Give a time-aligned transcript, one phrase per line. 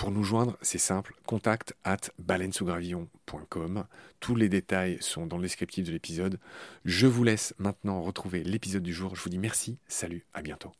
[0.00, 3.84] Pour nous joindre, c'est simple, contact at baleinesougravillon.com.
[4.18, 6.38] Tous les détails sont dans le descriptif de l'épisode.
[6.86, 9.14] Je vous laisse maintenant retrouver l'épisode du jour.
[9.14, 10.72] Je vous dis merci, salut, à bientôt.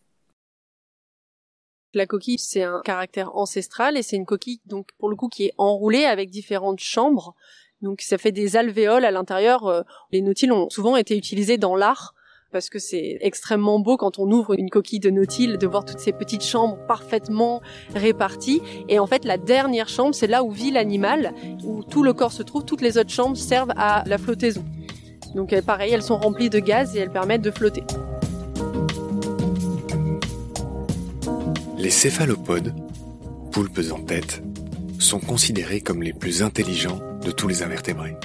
[1.93, 5.45] La coquille, c'est un caractère ancestral et c'est une coquille, donc, pour le coup, qui
[5.45, 7.35] est enroulée avec différentes chambres.
[7.83, 9.67] Donc, ça fait des alvéoles à l'intérieur.
[9.67, 12.15] Euh, les nautiles ont souvent été utilisés dans l'art
[12.53, 16.01] parce que c'est extrêmement beau quand on ouvre une coquille de nautile de voir toutes
[16.01, 17.61] ces petites chambres parfaitement
[17.95, 18.61] réparties.
[18.89, 21.33] Et en fait, la dernière chambre, c'est là où vit l'animal,
[21.65, 22.65] où tout le corps se trouve.
[22.65, 24.65] Toutes les autres chambres servent à la flottaison.
[25.35, 27.85] Donc pareil, elles sont remplies de gaz et elles permettent de flotter.
[31.79, 32.75] Les céphalopodes,
[33.53, 34.43] poulpes en tête,
[34.99, 38.17] sont considérés comme les plus intelligents de tous les invertébrés.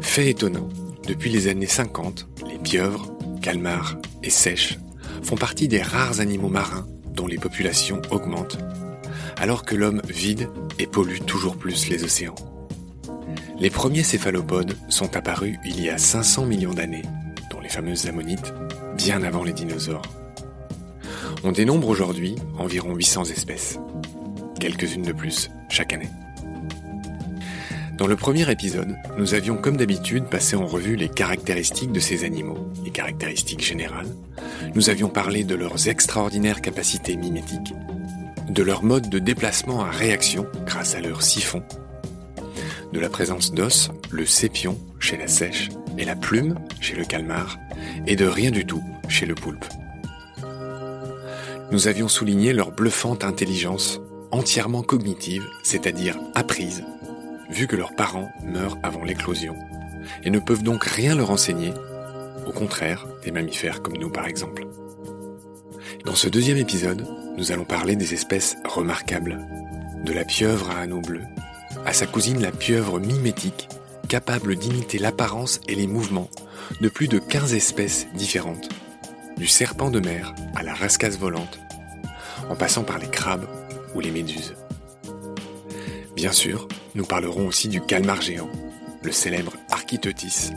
[0.00, 0.68] Fait étonnant,
[1.06, 2.37] depuis les années 50, les
[2.68, 4.78] pieuvres, calmars et sèches
[5.22, 8.58] font partie des rares animaux marins dont les populations augmentent,
[9.38, 12.34] alors que l'homme vide et pollue toujours plus les océans.
[13.58, 17.06] Les premiers céphalopodes sont apparus il y a 500 millions d'années,
[17.50, 18.52] dont les fameuses ammonites,
[18.98, 20.02] bien avant les dinosaures.
[21.44, 23.78] On dénombre aujourd'hui environ 800 espèces,
[24.60, 26.10] quelques-unes de plus chaque année.
[27.98, 32.22] Dans le premier épisode, nous avions comme d'habitude passé en revue les caractéristiques de ces
[32.22, 34.06] animaux, les caractéristiques générales.
[34.76, 37.74] Nous avions parlé de leurs extraordinaires capacités mimétiques,
[38.48, 41.64] de leur mode de déplacement à réaction grâce à leur siphon,
[42.92, 47.58] de la présence d'os, le sépion chez la sèche et la plume chez le calmar,
[48.06, 49.66] et de rien du tout chez le poulpe.
[51.72, 54.00] Nous avions souligné leur bluffante intelligence,
[54.30, 56.84] entièrement cognitive, c'est-à-dire apprise
[57.50, 59.56] vu que leurs parents meurent avant l'éclosion,
[60.22, 61.72] et ne peuvent donc rien leur enseigner,
[62.46, 64.66] au contraire des mammifères comme nous par exemple.
[66.04, 67.06] Dans ce deuxième épisode,
[67.36, 69.38] nous allons parler des espèces remarquables,
[70.04, 71.22] de la pieuvre à anneau bleu,
[71.84, 73.68] à sa cousine la pieuvre mimétique,
[74.08, 76.30] capable d'imiter l'apparence et les mouvements
[76.80, 78.68] de plus de 15 espèces différentes,
[79.36, 81.60] du serpent de mer à la rascasse volante,
[82.48, 83.46] en passant par les crabes
[83.94, 84.54] ou les méduses.
[86.18, 86.66] Bien sûr,
[86.96, 88.50] nous parlerons aussi du calmar géant,
[89.04, 90.50] le célèbre Architeutis,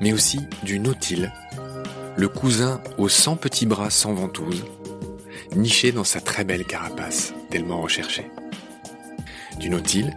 [0.00, 1.32] mais aussi du nautile,
[2.16, 4.64] le cousin aux 100 petits bras sans ventouse,
[5.54, 8.28] niché dans sa très belle carapace, tellement recherchée.
[9.60, 10.16] Du nautile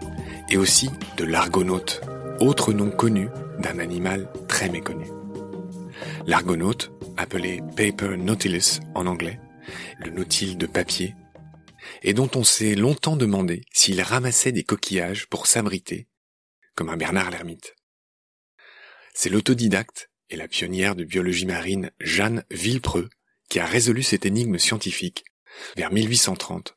[0.49, 2.01] et aussi de l'argonaute,
[2.39, 3.29] autre nom connu
[3.59, 5.05] d'un animal très méconnu.
[6.25, 9.39] L'argonaute, appelé Paper Nautilus en anglais,
[10.03, 11.13] le nautile de papier,
[12.01, 16.07] et dont on s'est longtemps demandé s'il ramassait des coquillages pour s'abriter,
[16.75, 17.75] comme un Bernard l'ermite.
[19.13, 23.09] C'est l'autodidacte et la pionnière de biologie marine Jeanne Villepreux
[23.49, 25.25] qui a résolu cette énigme scientifique
[25.75, 26.75] vers 1830,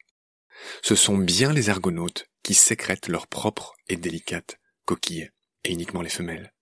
[0.82, 5.30] Ce sont bien les argonautes qui sécrètent leur propre et délicate coquille,
[5.64, 6.52] et uniquement les femelles.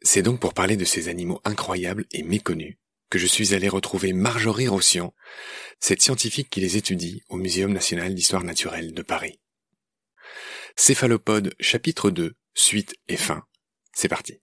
[0.00, 2.78] C'est donc pour parler de ces animaux incroyables et méconnus
[3.14, 5.14] que je suis allé retrouver Marjorie Rossian,
[5.78, 9.38] cette scientifique qui les étudie au Muséum national d'histoire naturelle de Paris.
[10.74, 13.44] Céphalopode chapitre 2, suite et fin.
[13.92, 14.40] C'est parti.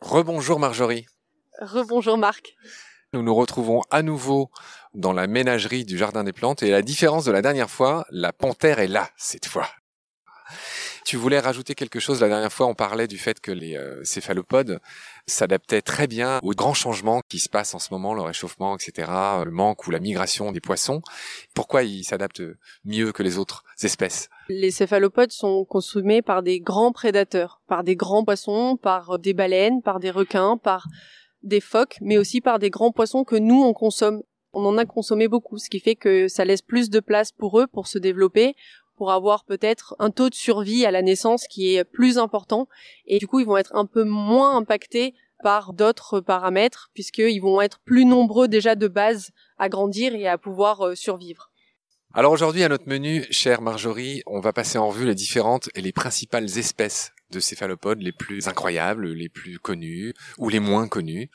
[0.00, 1.06] Rebonjour Marjorie.
[1.58, 2.54] Rebonjour Marc.
[3.14, 4.50] Nous nous retrouvons à nouveau
[4.92, 8.04] dans la ménagerie du Jardin des Plantes et à la différence de la dernière fois,
[8.10, 9.70] la panthère est là cette fois.
[11.04, 14.02] Tu voulais rajouter quelque chose la dernière fois, on parlait du fait que les euh,
[14.04, 14.80] céphalopodes
[15.26, 19.10] s'adaptaient très bien aux grands changements qui se passent en ce moment, le réchauffement, etc.,
[19.44, 21.02] le manque ou la migration des poissons.
[21.54, 22.42] Pourquoi ils s'adaptent
[22.86, 24.30] mieux que les autres espèces?
[24.48, 29.82] Les céphalopodes sont consommés par des grands prédateurs, par des grands poissons, par des baleines,
[29.82, 30.86] par des requins, par
[31.42, 34.22] des phoques, mais aussi par des grands poissons que nous on consomme.
[34.54, 37.60] On en a consommé beaucoup, ce qui fait que ça laisse plus de place pour
[37.60, 38.54] eux pour se développer
[38.96, 42.68] pour avoir peut-être un taux de survie à la naissance qui est plus important
[43.06, 47.60] et du coup ils vont être un peu moins impactés par d'autres paramètres puisqu'ils vont
[47.60, 51.50] être plus nombreux déjà de base à grandir et à pouvoir euh, survivre.
[52.12, 55.80] Alors aujourd'hui à notre menu, chère Marjorie, on va passer en revue les différentes et
[55.80, 61.30] les principales espèces de céphalopodes les plus incroyables, les plus connus ou les moins connus.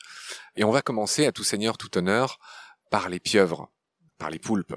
[0.56, 2.38] Et on va commencer à tout seigneur, tout honneur
[2.90, 3.70] par les pieuvres,
[4.18, 4.74] par les poulpes.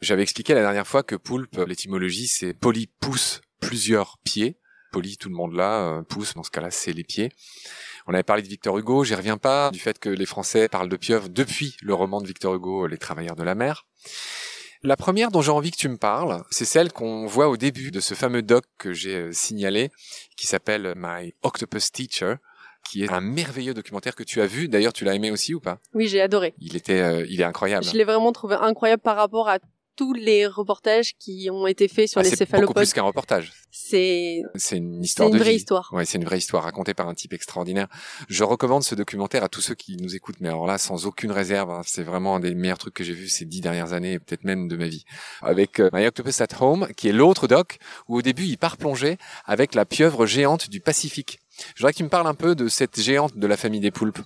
[0.00, 4.58] J'avais expliqué la dernière fois que poulpe, l'étymologie, c'est poly pousse plusieurs pieds.
[4.92, 7.30] Poly, tout le monde là, euh, pousse, dans ce cas-là, c'est les pieds.
[8.06, 10.88] On avait parlé de Victor Hugo, j'y reviens pas, du fait que les Français parlent
[10.88, 13.86] de pieuvre depuis le roman de Victor Hugo, Les Travailleurs de la mer.
[14.82, 17.90] La première dont j'ai envie que tu me parles, c'est celle qu'on voit au début
[17.90, 19.90] de ce fameux doc que j'ai euh, signalé,
[20.36, 22.36] qui s'appelle My Octopus Teacher,
[22.88, 24.68] qui est un merveilleux documentaire que tu as vu.
[24.68, 25.78] D'ailleurs, tu l'as aimé aussi ou pas?
[25.94, 26.54] Oui, j'ai adoré.
[26.60, 27.84] Il était, euh, il est incroyable.
[27.84, 29.58] Je l'ai vraiment trouvé incroyable par rapport à
[29.96, 32.58] tous les reportages qui ont été faits sur ah, les céphalopodes.
[32.58, 33.52] C'est beaucoup plus qu'un reportage.
[33.70, 35.90] C'est c'est une histoire une vraie histoire.
[35.92, 37.88] Ouais, c'est une vraie histoire racontée par un type extraordinaire.
[38.28, 41.32] Je recommande ce documentaire à tous ceux qui nous écoutent, mais alors là, sans aucune
[41.32, 41.82] réserve, hein.
[41.84, 44.44] c'est vraiment un des meilleurs trucs que j'ai vus ces dix dernières années, et peut-être
[44.44, 45.04] même de ma vie.
[45.42, 47.78] Avec euh, My Octopus at Home, qui est l'autre doc
[48.08, 51.40] où au début il part plonger avec la pieuvre géante du Pacifique.
[51.74, 53.90] Je voudrais que tu me parles un peu de cette géante de la famille des
[53.90, 54.20] poulpes.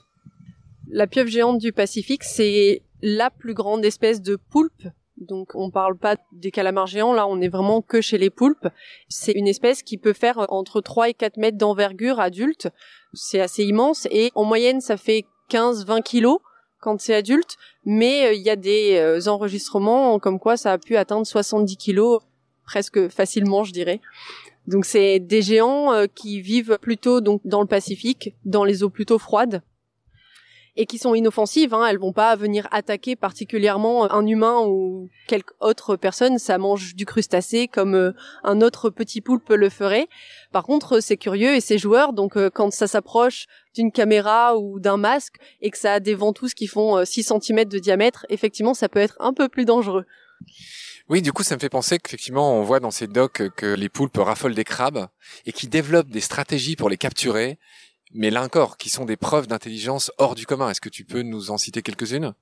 [0.88, 4.88] La pieuvre géante du Pacifique, c'est la plus grande espèce de poulpe
[5.20, 8.68] donc on parle pas des calamars géants, là on est vraiment que chez les poulpes.
[9.08, 12.68] C'est une espèce qui peut faire entre 3 et 4 mètres d'envergure adulte.
[13.12, 16.38] C'est assez immense et en moyenne ça fait 15-20 kilos
[16.80, 20.78] quand c'est adulte, mais euh, il y a des euh, enregistrements comme quoi ça a
[20.78, 22.22] pu atteindre 70 kilos
[22.64, 24.00] presque facilement je dirais.
[24.66, 28.90] Donc c'est des géants euh, qui vivent plutôt donc dans le Pacifique, dans les eaux
[28.90, 29.62] plutôt froides
[30.76, 31.74] et qui sont inoffensives.
[31.74, 31.86] Hein.
[31.86, 36.38] Elles vont pas venir attaquer particulièrement un humain ou quelque autre personne.
[36.38, 38.12] Ça mange du crustacé comme euh,
[38.44, 40.08] un autre petit poulpe le ferait.
[40.52, 42.12] Par contre, c'est curieux et c'est joueur.
[42.12, 46.14] Donc, euh, quand ça s'approche d'une caméra ou d'un masque et que ça a des
[46.14, 49.64] ventouses qui font 6 euh, cm de diamètre, effectivement, ça peut être un peu plus
[49.64, 50.04] dangereux.
[51.08, 53.88] Oui, du coup, ça me fait penser qu'effectivement, on voit dans ces docs que les
[53.88, 55.08] poulpes raffolent des crabes
[55.44, 57.58] et qui développent des stratégies pour les capturer
[58.12, 60.70] mais là encore, qui sont des preuves d'intelligence hors du commun.
[60.70, 62.34] Est-ce que tu peux nous en citer quelques-unes?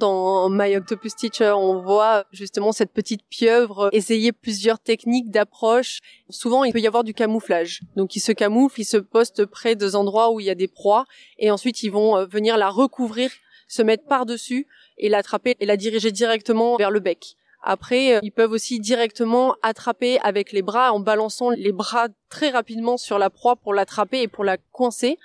[0.00, 6.00] Dans My Octopus Teacher, on voit justement cette petite pieuvre essayer plusieurs techniques d'approche.
[6.30, 7.80] Souvent, il peut y avoir du camouflage.
[7.94, 10.66] Donc, ils se camouflent, ils se postent près des endroits où il y a des
[10.66, 11.04] proies,
[11.38, 13.30] et ensuite, ils vont euh, venir la recouvrir,
[13.68, 14.66] se mettre par-dessus,
[14.98, 17.36] et l'attraper et la diriger directement vers le bec.
[17.66, 22.50] Après, euh, ils peuvent aussi directement attraper avec les bras en balançant les bras très
[22.50, 25.18] rapidement sur la proie pour l'attraper et pour la coincer.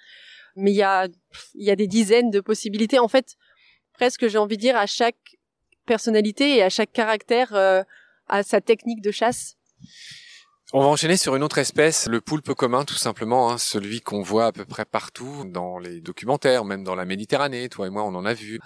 [0.55, 1.07] Mais il y a,
[1.55, 2.97] il y a des dizaines de possibilités.
[2.97, 3.35] En fait,
[3.93, 5.37] presque j'ai envie de dire à chaque
[5.85, 7.83] personnalité et à chaque caractère, euh,
[8.29, 9.57] à sa technique de chasse.
[10.71, 14.21] On va enchaîner sur une autre espèce, le poulpe commun tout simplement, hein, celui qu'on
[14.21, 18.03] voit à peu près partout dans les documentaires, même dans la Méditerranée, toi et moi
[18.03, 18.61] on en a vu.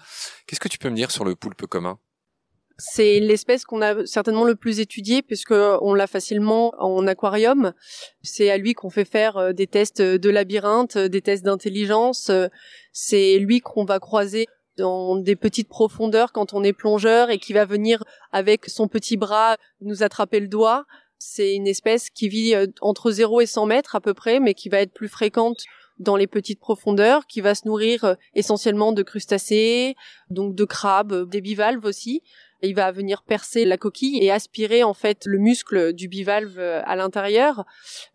[0.45, 1.97] Qu'est-ce que tu peux me dire sur le poulpe commun?
[2.77, 7.73] C'est l'espèce qu'on a certainement le plus étudiée puisque on l'a facilement en aquarium.
[8.23, 12.31] C'est à lui qu'on fait faire euh, des tests de labyrinthe, des tests d'intelligence.
[12.91, 17.53] C'est lui qu'on va croiser dans des petites profondeurs quand on est plongeur et qui
[17.53, 20.85] va venir avec son petit bras nous attraper le doigt.
[21.19, 24.53] C'est une espèce qui vit euh, entre 0 et 100 mètres à peu près, mais
[24.55, 25.61] qui va être plus fréquente
[25.99, 29.95] dans les petites profondeurs, qui va se nourrir euh, essentiellement de crustacés,
[30.31, 32.23] donc de crabes, des bivalves aussi
[32.63, 36.81] il va venir percer la coquille et aspirer en fait le muscle du bivalve euh,
[36.85, 37.65] à l'intérieur.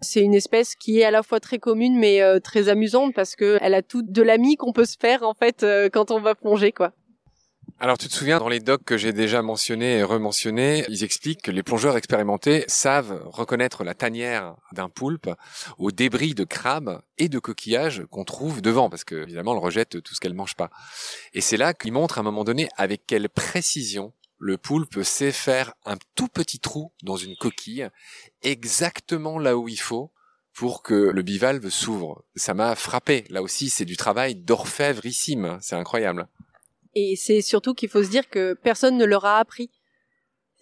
[0.01, 3.37] C'est une espèce qui est à la fois très commune mais euh, très amusante parce
[3.37, 6.21] que elle a tout de l'ami qu'on peut se faire en fait euh, quand on
[6.21, 6.93] va plonger quoi.
[7.81, 11.43] Alors tu te souviens, dans les docs que j'ai déjà mentionnés et rementionnés, ils expliquent
[11.43, 15.31] que les plongeurs expérimentés savent reconnaître la tanière d'un poulpe
[15.79, 20.03] aux débris de crabes et de coquillages qu'on trouve devant, parce que évidemment elle rejette
[20.03, 20.71] tout ce qu'elle mange pas.
[21.35, 25.33] Et c'est là qu'ils montrent à un moment donné avec quelle précision le poulpe sait
[25.33, 27.89] faire un tout petit trou dans une coquille,
[28.43, 30.13] exactement là où il faut,
[30.55, 32.25] pour que le bivalve s'ouvre.
[32.35, 33.25] Ça m'a frappé.
[33.31, 35.59] Là aussi, c'est du travail d'orfèvrissime.
[35.61, 36.29] C'est incroyable.
[36.95, 39.71] Et c'est surtout qu'il faut se dire que personne ne leur a appris.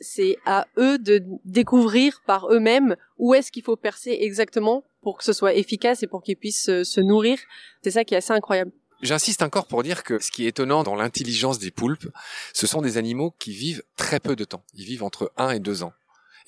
[0.01, 5.25] C'est à eux de découvrir par eux-mêmes où est-ce qu'il faut percer exactement pour que
[5.25, 7.39] ce soit efficace et pour qu'ils puissent se nourrir.
[7.83, 8.73] C'est ça qui est assez incroyable.
[9.03, 12.09] J'insiste encore pour dire que ce qui est étonnant dans l'intelligence des poulpes,
[12.53, 14.65] ce sont des animaux qui vivent très peu de temps.
[14.75, 15.93] Ils vivent entre 1 et 2 ans.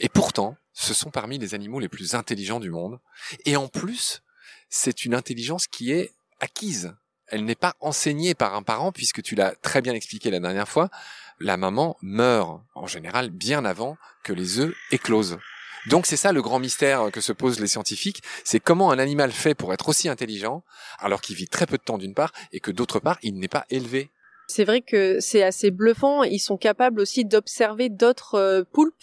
[0.01, 3.01] Et pourtant, ce sont parmi les animaux les plus intelligents du monde.
[3.45, 4.23] Et en plus,
[4.71, 6.95] c'est une intelligence qui est acquise
[7.29, 10.69] elle n'est pas enseignée par un parent puisque tu l'as très bien expliqué la dernière
[10.69, 10.89] fois.
[11.41, 15.39] La maman meurt en général bien avant que les œufs éclosent.
[15.87, 19.33] Donc c'est ça le grand mystère que se posent les scientifiques, c'est comment un animal
[19.33, 20.63] fait pour être aussi intelligent
[20.99, 23.49] alors qu'il vit très peu de temps d'une part et que d'autre part il n'est
[23.49, 24.11] pas élevé.
[24.49, 28.95] C'est vrai que c'est assez bluffant, ils sont capables aussi d'observer d'autres euh, poulpes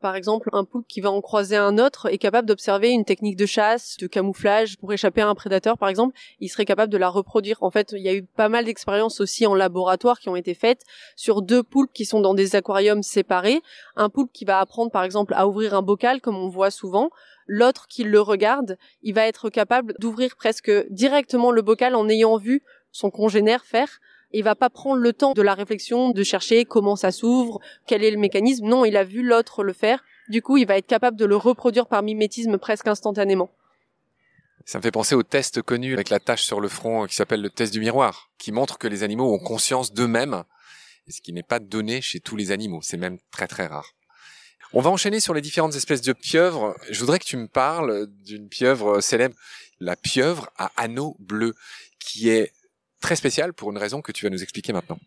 [0.00, 3.36] par exemple, un poulpe qui va en croiser un autre est capable d'observer une technique
[3.36, 6.16] de chasse, de camouflage pour échapper à un prédateur, par exemple.
[6.38, 7.56] Il serait capable de la reproduire.
[7.62, 10.54] En fait, il y a eu pas mal d'expériences aussi en laboratoire qui ont été
[10.54, 10.82] faites
[11.16, 13.62] sur deux poulpes qui sont dans des aquariums séparés.
[13.96, 17.10] Un poulpe qui va apprendre, par exemple, à ouvrir un bocal, comme on voit souvent.
[17.46, 22.36] L'autre qui le regarde, il va être capable d'ouvrir presque directement le bocal en ayant
[22.36, 22.62] vu
[22.92, 24.00] son congénère faire
[24.36, 28.04] il va pas prendre le temps de la réflexion, de chercher comment ça s'ouvre, quel
[28.04, 28.66] est le mécanisme.
[28.66, 30.04] Non, il a vu l'autre le faire.
[30.28, 33.50] Du coup, il va être capable de le reproduire par mimétisme presque instantanément.
[34.66, 37.40] Ça me fait penser au test connu avec la tache sur le front qui s'appelle
[37.40, 40.44] le test du miroir, qui montre que les animaux ont conscience d'eux-mêmes,
[41.08, 42.80] ce qui n'est pas donné chez tous les animaux.
[42.82, 43.94] C'est même très très rare.
[44.74, 46.76] On va enchaîner sur les différentes espèces de pieuvres.
[46.90, 49.34] Je voudrais que tu me parles d'une pieuvre célèbre,
[49.80, 51.54] la pieuvre à anneaux bleus,
[51.98, 52.52] qui est
[53.06, 54.98] très spécial pour une raison que tu vas nous expliquer maintenant.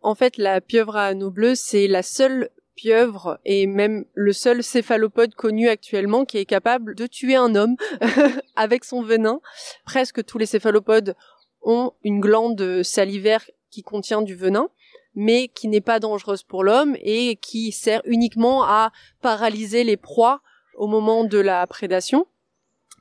[0.00, 4.62] En fait, la pieuvre à anneaux bleus, c'est la seule pieuvre et même le seul
[4.62, 7.76] céphalopode connu actuellement qui est capable de tuer un homme
[8.56, 9.42] avec son venin.
[9.84, 11.16] Presque tous les céphalopodes
[11.60, 14.70] ont une glande salivaire qui contient du venin,
[15.14, 20.40] mais qui n'est pas dangereuse pour l'homme et qui sert uniquement à paralyser les proies
[20.76, 22.26] au moment de la prédation.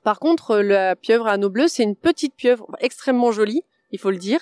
[0.03, 4.11] Par contre, la pieuvre à anneaux bleus, c'est une petite pieuvre extrêmement jolie il faut
[4.11, 4.39] le dire,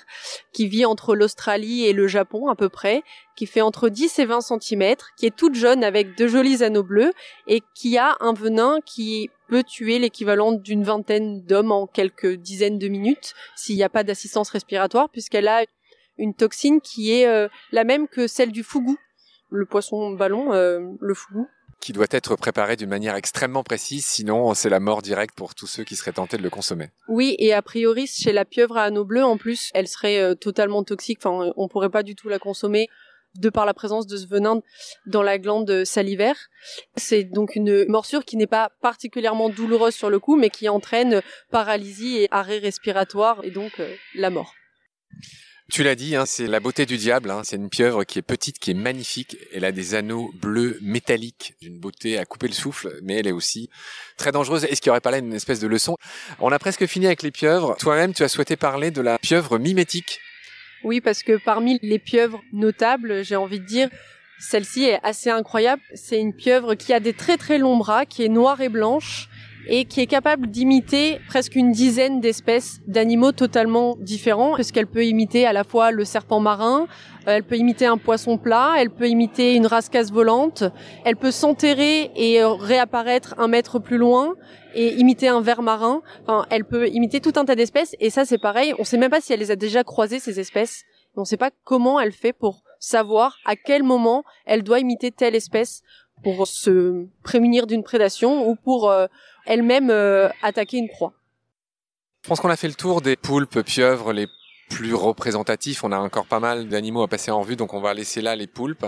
[0.52, 3.02] qui vit entre l'Australie et le Japon à peu près,
[3.36, 6.82] qui fait entre 10 et 20 cm, qui est toute jeune avec de jolis anneaux
[6.82, 7.12] bleus
[7.46, 12.78] et qui a un venin qui peut tuer l'équivalent d'une vingtaine d'hommes en quelques dizaines
[12.78, 15.64] de minutes s'il n'y a pas d'assistance respiratoire puisqu'elle a
[16.16, 18.96] une toxine qui est euh, la même que celle du fougou,
[19.50, 21.46] le poisson ballon, euh, le fougou
[21.82, 25.66] qui doit être préparé d'une manière extrêmement précise, sinon c'est la mort directe pour tous
[25.66, 26.90] ceux qui seraient tentés de le consommer.
[27.08, 30.34] Oui, et a priori chez la pieuvre à anneaux bleus, en plus, elle serait euh,
[30.36, 31.18] totalement toxique.
[31.22, 32.88] Enfin, on pourrait pas du tout la consommer
[33.34, 34.60] de par la présence de ce venin
[35.06, 36.36] dans la glande salivaire.
[36.96, 41.20] C'est donc une morsure qui n'est pas particulièrement douloureuse sur le coup, mais qui entraîne
[41.50, 44.54] paralysie et arrêt respiratoire et donc euh, la mort.
[45.70, 47.30] Tu l'as dit, hein, c'est la beauté du diable.
[47.30, 47.42] Hein.
[47.44, 49.36] C'est une pieuvre qui est petite, qui est magnifique.
[49.54, 53.32] Elle a des anneaux bleus métalliques, d'une beauté à couper le souffle, mais elle est
[53.32, 53.70] aussi
[54.16, 54.64] très dangereuse.
[54.64, 55.96] Est-ce qu'il n'y aurait pas là une espèce de leçon?
[56.40, 57.76] On a presque fini avec les pieuvres.
[57.78, 60.20] Toi-même, tu as souhaité parler de la pieuvre mimétique.
[60.84, 63.88] Oui, parce que parmi les pieuvres notables, j'ai envie de dire,
[64.40, 65.80] celle-ci est assez incroyable.
[65.94, 69.28] C'est une pieuvre qui a des très très longs bras, qui est noire et blanche,
[69.68, 75.46] et qui est capable d'imiter presque une dizaine d'espèces d'animaux totalement différents, puisqu'elle peut imiter
[75.46, 76.86] à la fois le serpent marin,
[77.28, 80.64] euh, elle peut imiter un poisson plat, elle peut imiter une rascasse volante,
[81.04, 84.34] elle peut s'enterrer et réapparaître un mètre plus loin
[84.74, 86.02] et imiter un ver marin.
[86.22, 88.74] Enfin, elle peut imiter tout un tas d'espèces et ça c'est pareil.
[88.78, 90.82] On sait même pas si elle les a déjà croisées ces espèces.
[91.16, 95.34] On sait pas comment elle fait pour savoir à quel moment elle doit imiter telle
[95.34, 95.82] espèce
[96.22, 99.06] pour se prémunir d'une prédation ou pour euh,
[99.46, 101.12] elle-même euh, attaquer une proie.
[102.22, 104.28] Je pense qu'on a fait le tour des poulpes, pieuvres, les
[104.70, 105.84] plus représentatifs.
[105.84, 108.36] On a encore pas mal d'animaux à passer en vue, donc on va laisser là
[108.36, 108.86] les poulpes.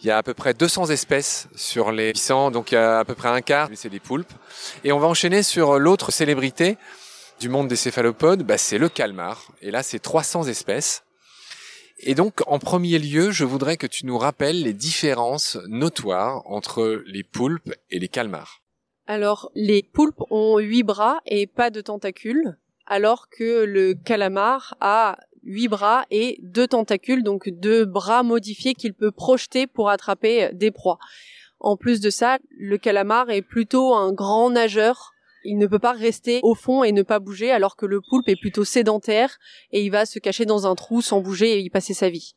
[0.00, 3.00] Il y a à peu près 200 espèces sur les 800, donc il y a
[3.00, 4.32] à peu près un quart, c'est des poulpes.
[4.84, 6.76] Et on va enchaîner sur l'autre célébrité
[7.40, 9.48] du monde des céphalopodes, bah, c'est le calmar.
[9.60, 11.02] Et là, c'est 300 espèces.
[11.98, 17.02] Et donc, en premier lieu, je voudrais que tu nous rappelles les différences notoires entre
[17.06, 18.61] les poulpes et les calmars.
[19.06, 22.56] Alors, les poulpes ont huit bras et pas de tentacules,
[22.86, 28.94] alors que le calamar a huit bras et deux tentacules, donc deux bras modifiés qu'il
[28.94, 30.98] peut projeter pour attraper des proies.
[31.58, 35.12] En plus de ça, le calamar est plutôt un grand nageur.
[35.44, 38.28] Il ne peut pas rester au fond et ne pas bouger, alors que le poulpe
[38.28, 39.38] est plutôt sédentaire
[39.72, 42.34] et il va se cacher dans un trou sans bouger et y passer sa vie.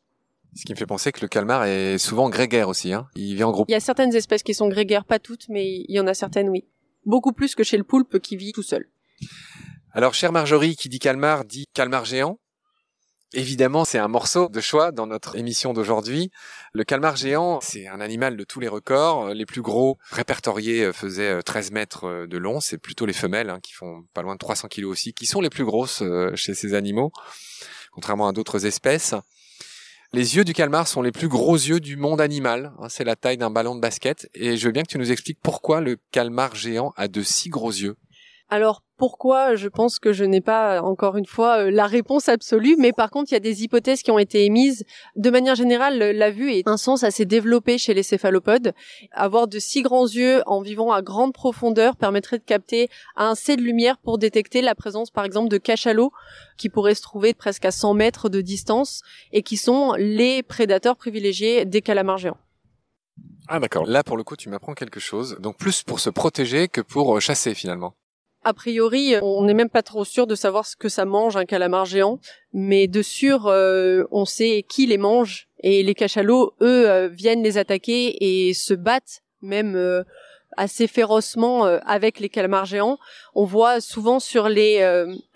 [0.56, 2.92] Ce qui me fait penser que le calmar est souvent grégaire aussi.
[2.92, 3.08] Hein.
[3.14, 3.68] Il vit en groupe.
[3.68, 6.14] Il y a certaines espèces qui sont grégaires, pas toutes, mais il y en a
[6.14, 6.64] certaines, oui.
[7.04, 8.88] Beaucoup plus que chez le poulpe qui vit tout seul.
[9.92, 12.38] Alors, chère Marjorie, qui dit calmar, dit calmar géant.
[13.34, 16.30] Évidemment, c'est un morceau de choix dans notre émission d'aujourd'hui.
[16.72, 19.34] Le calmar géant, c'est un animal de tous les records.
[19.34, 22.60] Les plus gros répertoriés euh, faisaient 13 euh, mètres euh, de long.
[22.60, 25.40] C'est plutôt les femelles hein, qui font pas loin de 300 kilos aussi, qui sont
[25.40, 26.02] les plus grosses
[26.34, 27.12] chez ces animaux,
[27.92, 29.14] contrairement à d'autres espèces.
[30.16, 32.72] Les yeux du calmar sont les plus gros yeux du monde animal.
[32.78, 34.30] Hein, c'est la taille d'un ballon de basket.
[34.32, 37.50] Et je veux bien que tu nous expliques pourquoi le calmar géant a de si
[37.50, 37.96] gros yeux.
[38.48, 42.76] Alors pourquoi Je pense que je n'ai pas encore une fois euh, la réponse absolue,
[42.78, 44.84] mais par contre il y a des hypothèses qui ont été émises.
[45.16, 48.72] De manière générale, la vue est un sens assez développé chez les céphalopodes.
[49.10, 53.56] Avoir de si grands yeux en vivant à grande profondeur permettrait de capter un C
[53.56, 56.12] de lumière pour détecter la présence par exemple de cachalots
[56.56, 60.96] qui pourraient se trouver presque à 100 mètres de distance et qui sont les prédateurs
[60.96, 62.38] privilégiés des calamars géants.
[63.48, 63.86] Ah d'accord.
[63.86, 65.36] Là pour le coup tu m'apprends quelque chose.
[65.40, 67.94] Donc plus pour se protéger que pour chasser finalement
[68.46, 71.46] a priori, on n'est même pas trop sûr de savoir ce que ça mange un
[71.46, 72.20] calamar géant,
[72.52, 75.48] mais de sûr, euh, on sait qui les mange.
[75.64, 80.04] Et les cachalots, eux, euh, viennent les attaquer et se battent même euh,
[80.56, 82.98] assez férocement avec les calamars géants.
[83.34, 84.78] On voit souvent sur les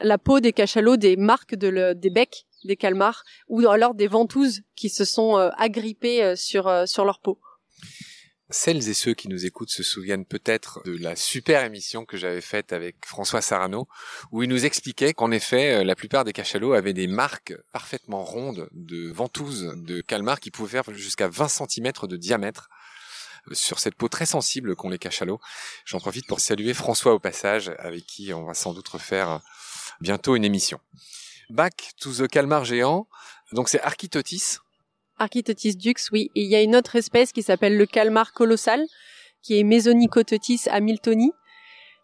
[0.01, 4.63] la peau des cachalots des marques de des becs des calmars ou alors des ventouses
[4.77, 7.39] qui se sont agrippées sur sur leur peau.
[8.53, 12.41] Celles et ceux qui nous écoutent se souviennent peut-être de la super émission que j'avais
[12.41, 13.87] faite avec François Sarano,
[14.33, 18.25] où il nous expliquait qu'en effet, euh, la plupart des cachalots avaient des marques parfaitement
[18.25, 22.69] rondes de ventouses de calmar qui pouvaient faire jusqu'à 20 cm de diamètre
[23.49, 25.41] euh, sur cette peau très sensible qu'ont les cachalots.
[25.85, 29.39] J'en profite pour saluer François au passage, avec qui on va sans doute refaire euh,
[30.01, 30.81] bientôt une émission.
[31.51, 33.07] Back to the calmar géant.
[33.53, 34.59] Donc c'est Architotis,
[35.21, 36.31] Architotis dux, oui.
[36.35, 38.85] Et il y a une autre espèce qui s'appelle le calmar colossal,
[39.43, 41.31] qui est Mesonicototis hamiltoni.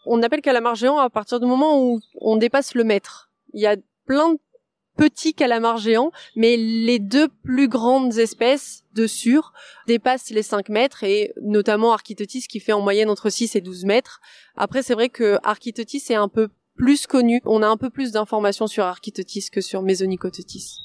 [0.05, 3.31] On appelle calamar géant à partir du moment où on dépasse le mètre.
[3.55, 3.77] Il y a
[4.07, 4.39] plein de
[4.97, 9.53] petits calamars géants, mais les deux plus grandes espèces de sur
[9.87, 13.85] dépassent les 5 mètres et notamment Architotis qui fait en moyenne entre 6 et 12
[13.85, 14.21] mètres.
[14.57, 17.41] Après, c'est vrai que Architotis est un peu plus connu.
[17.47, 20.79] On a un peu plus d'informations sur Architotis que sur Mesonicototis.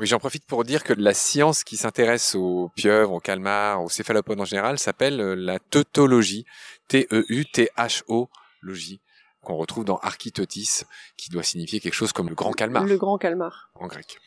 [0.00, 3.88] Oui, j'en profite pour dire que la science qui s'intéresse aux pieuvres, aux calmars, aux
[3.88, 6.46] céphalopodes en général s'appelle euh, la teutologie,
[6.88, 8.28] T-E-U-T-H-O,
[8.60, 9.00] logie,
[9.40, 10.82] qu'on retrouve dans Architotis,
[11.16, 12.84] qui doit signifier quelque chose comme le grand calmar.
[12.84, 13.70] Le grand calmar.
[13.76, 14.18] En grec.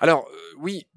[0.00, 0.88] Alors, euh, oui,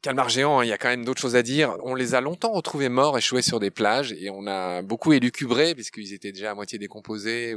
[0.00, 1.76] calmar géant, hein, il y a quand même d'autres choses à dire.
[1.82, 5.74] On les a longtemps retrouvés morts, échoués sur des plages, et on a beaucoup élucubré,
[5.74, 7.56] puisqu'ils étaient déjà à moitié décomposés.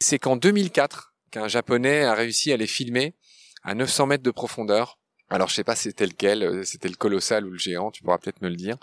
[0.00, 3.14] C'est qu'en 2004 qu'un japonais a réussi à les filmer
[3.62, 4.98] à 900 mètres de profondeur
[5.30, 8.18] alors je sais pas c'était lequel, euh, c'était le colossal ou le géant, tu pourras
[8.18, 8.76] peut-être me le dire.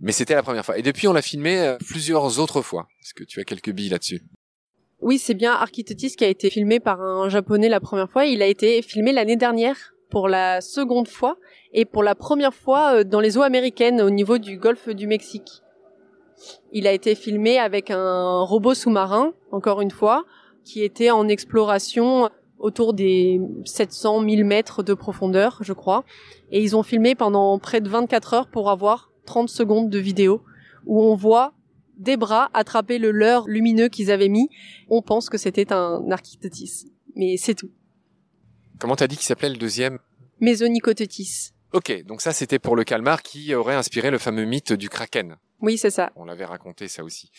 [0.00, 0.78] Mais c'était la première fois.
[0.78, 2.86] Et depuis on l'a filmé euh, plusieurs autres fois.
[3.02, 4.22] Est-ce que tu as quelques billes là-dessus?
[5.00, 8.24] Oui, c'est bien Architotis qui a été filmé par un japonais la première fois.
[8.24, 11.36] Il a été filmé l'année dernière pour la seconde fois
[11.72, 15.06] et pour la première fois euh, dans les eaux américaines au niveau du golfe du
[15.06, 15.62] Mexique.
[16.72, 20.24] Il a été filmé avec un robot sous-marin, encore une fois,
[20.64, 22.30] qui était en exploration
[22.64, 26.02] autour des 700 1000 mètres de profondeur, je crois.
[26.50, 30.42] Et ils ont filmé pendant près de 24 heures pour avoir 30 secondes de vidéo
[30.86, 31.52] où on voit
[31.98, 34.48] des bras attraper le leurre lumineux qu'ils avaient mis.
[34.88, 36.90] On pense que c'était un architotis.
[37.14, 37.70] Mais c'est tout.
[38.78, 39.98] Comment t'as dit qu'il s'appelait le deuxième?
[40.40, 41.52] Mésonicototis.
[41.74, 45.36] Ok, donc ça c'était pour le calmar qui aurait inspiré le fameux mythe du kraken.
[45.60, 46.12] Oui, c'est ça.
[46.14, 47.32] On l'avait raconté ça aussi.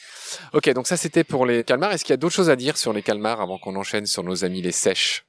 [0.51, 1.93] Ok, donc ça c'était pour les calmars.
[1.93, 4.23] Est-ce qu'il y a d'autres choses à dire sur les calmars avant qu'on enchaîne sur
[4.23, 5.25] nos amis les sèches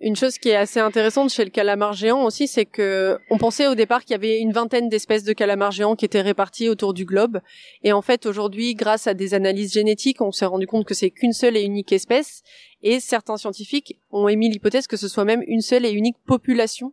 [0.00, 3.66] une chose qui est assez intéressante chez le calamar géant aussi, c'est que on pensait
[3.66, 6.94] au départ qu'il y avait une vingtaine d'espèces de calamars géants qui étaient réparties autour
[6.94, 7.40] du globe,
[7.82, 11.10] et en fait aujourd'hui, grâce à des analyses génétiques, on s'est rendu compte que c'est
[11.10, 12.42] qu'une seule et unique espèce,
[12.80, 16.92] et certains scientifiques ont émis l'hypothèse que ce soit même une seule et unique population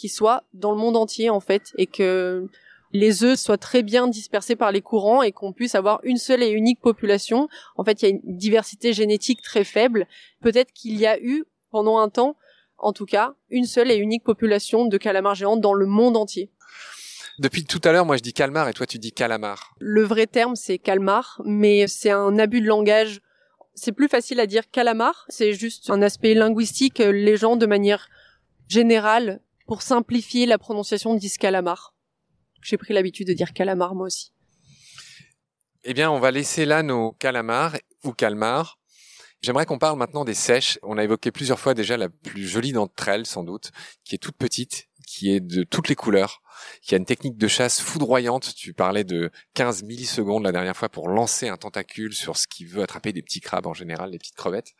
[0.00, 2.48] qui soit dans le monde entier en fait, et que
[2.92, 6.42] les œufs soient très bien dispersés par les courants et qu'on puisse avoir une seule
[6.42, 7.48] et unique population.
[7.76, 10.06] En fait, il y a une diversité génétique très faible.
[10.40, 12.36] Peut-être qu'il y a eu, pendant un temps,
[12.78, 16.50] en tout cas, une seule et unique population de calamars géants dans le monde entier.
[17.38, 19.74] Depuis tout à l'heure, moi je dis calmar et toi tu dis calamar.
[19.78, 23.20] Le vrai terme c'est calmar, mais c'est un abus de langage.
[23.74, 26.98] C'est plus facile à dire calamar, c'est juste un aspect linguistique.
[26.98, 28.08] Les gens de manière
[28.68, 31.94] général pour simplifier la prononciation disent calamar.
[32.60, 34.32] J'ai pris l'habitude de dire calamar moi aussi.
[35.84, 38.80] Eh bien, on va laisser là nos calamars ou calmars.
[39.42, 40.80] J'aimerais qu'on parle maintenant des sèches.
[40.82, 43.70] On a évoqué plusieurs fois déjà la plus jolie d'entre elles, sans doute,
[44.02, 46.42] qui est toute petite, qui est de toutes les couleurs,
[46.82, 48.56] qui a une technique de chasse foudroyante.
[48.56, 52.64] Tu parlais de 15 millisecondes la dernière fois pour lancer un tentacule sur ce qui
[52.64, 54.72] veut attraper des petits crabes en général, des petites crevettes.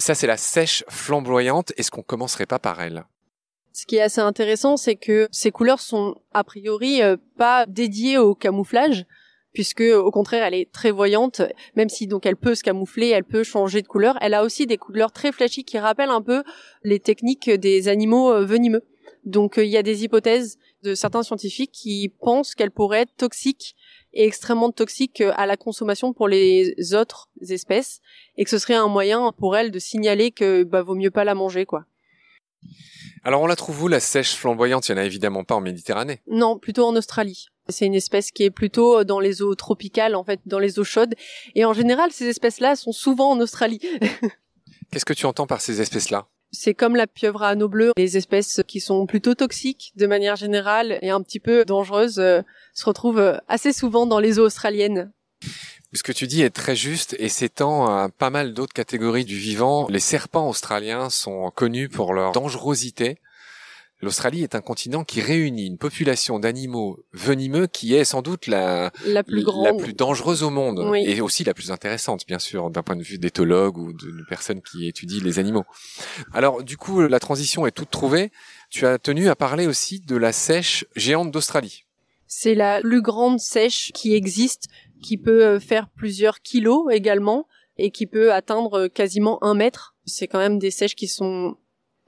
[0.00, 1.72] Ça, c'est la sèche flamboyante.
[1.76, 3.04] Est-ce qu'on commencerait pas par elle?
[3.72, 8.18] Ce qui est assez intéressant, c'est que ces couleurs sont a priori euh, pas dédiées
[8.18, 9.06] au camouflage,
[9.52, 11.42] puisque au contraire elle est très voyante,
[11.76, 14.18] même si donc elle peut se camoufler, elle peut changer de couleur.
[14.20, 16.42] Elle a aussi des couleurs très flashy qui rappellent un peu
[16.82, 18.82] les techniques des animaux euh, venimeux.
[19.24, 23.16] Donc euh, il y a des hypothèses de certains scientifiques qui pensent qu'elle pourrait être
[23.16, 23.76] toxique
[24.12, 28.00] et extrêmement toxique à la consommation pour les autres espèces
[28.36, 31.22] et que ce serait un moyen pour elle de signaler que bah vaut mieux pas
[31.22, 31.84] la manger quoi.
[33.22, 34.88] Alors on la trouve où la sèche flamboyante?
[34.88, 36.20] Il y en a évidemment pas en Méditerranée.
[36.28, 37.48] Non, plutôt en Australie.
[37.68, 40.78] C'est une espèce qui est plutôt euh, dans les eaux tropicales, en fait, dans les
[40.78, 41.14] eaux chaudes.
[41.54, 43.80] Et en général, ces espèces-là sont souvent en Australie.
[44.90, 46.26] Qu'est-ce que tu entends par ces espèces-là?
[46.52, 50.34] C'est comme la pieuvre à anneaux bleus, les espèces qui sont plutôt toxiques de manière
[50.34, 52.42] générale et un petit peu dangereuses euh,
[52.74, 55.12] se retrouvent euh, assez souvent dans les eaux australiennes.
[55.92, 59.36] Ce que tu dis est très juste et s'étend à pas mal d'autres catégories du
[59.36, 59.86] vivant.
[59.88, 63.18] Les serpents australiens sont connus pour leur dangerosité
[64.02, 68.90] L'Australie est un continent qui réunit une population d'animaux venimeux qui est sans doute la,
[69.04, 72.82] la, plus, la plus dangereuse au monde et aussi la plus intéressante, bien sûr, d'un
[72.82, 75.64] point de vue d'éthologue ou de personnes qui étudient les animaux.
[76.32, 78.32] Alors, du coup, la transition est toute trouvée.
[78.70, 81.84] Tu as tenu à parler aussi de la sèche géante d'Australie.
[82.26, 84.68] C'est la plus grande sèche qui existe,
[85.02, 89.94] qui peut euh, faire plusieurs kilos également et qui peut atteindre quasiment un mètre.
[90.04, 91.56] C'est quand même des sèches qui sont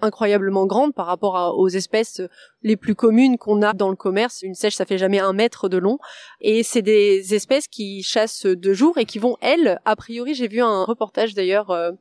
[0.03, 2.21] incroyablement grande par rapport aux espèces
[2.63, 4.43] les plus communes qu'on a dans le commerce.
[4.43, 5.99] Une sèche, ça fait jamais un mètre de long.
[6.41, 10.49] Et c'est des espèces qui chassent de jour et qui vont, elles, a priori, j'ai
[10.49, 11.93] vu un reportage d'ailleurs, euh,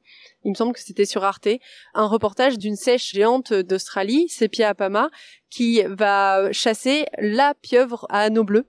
[0.43, 1.49] il me semble que c'était sur Arte,
[1.93, 5.09] un reportage d'une sèche géante d'Australie, Sepia apama,
[5.49, 8.65] qui va chasser la pieuvre à anneaux bleus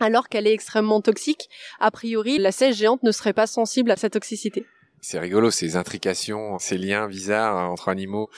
[0.00, 1.48] alors qu'elle est extrêmement toxique.
[1.80, 4.66] A priori, la sèche géante ne serait pas sensible à sa toxicité
[5.04, 8.30] c'est rigolo ces intrications, ces liens bizarres entre animaux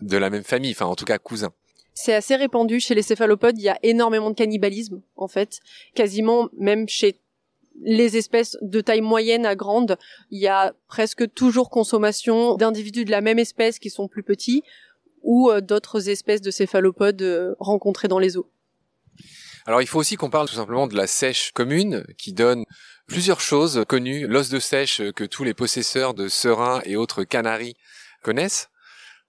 [0.00, 1.52] de la même famille, enfin en tout cas cousins.
[1.92, 5.60] C'est assez répandu chez les céphalopodes, il y a énormément de cannibalisme en fait,
[5.94, 7.20] quasiment même chez
[7.82, 9.98] les espèces de taille moyenne à grande,
[10.30, 14.62] il y a presque toujours consommation d'individus de la même espèce qui sont plus petits
[15.22, 18.48] ou euh, d'autres espèces de céphalopodes euh, rencontrées dans les eaux.
[19.68, 22.64] Alors il faut aussi qu'on parle tout simplement de la sèche commune qui donne
[23.06, 27.74] plusieurs choses connues, l'os de sèche que tous les possesseurs de serins et autres canaris
[28.22, 28.70] connaissent.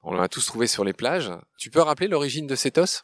[0.01, 1.29] On l'a tous trouvé sur les plages.
[1.57, 3.03] Tu peux rappeler l'origine de cet os?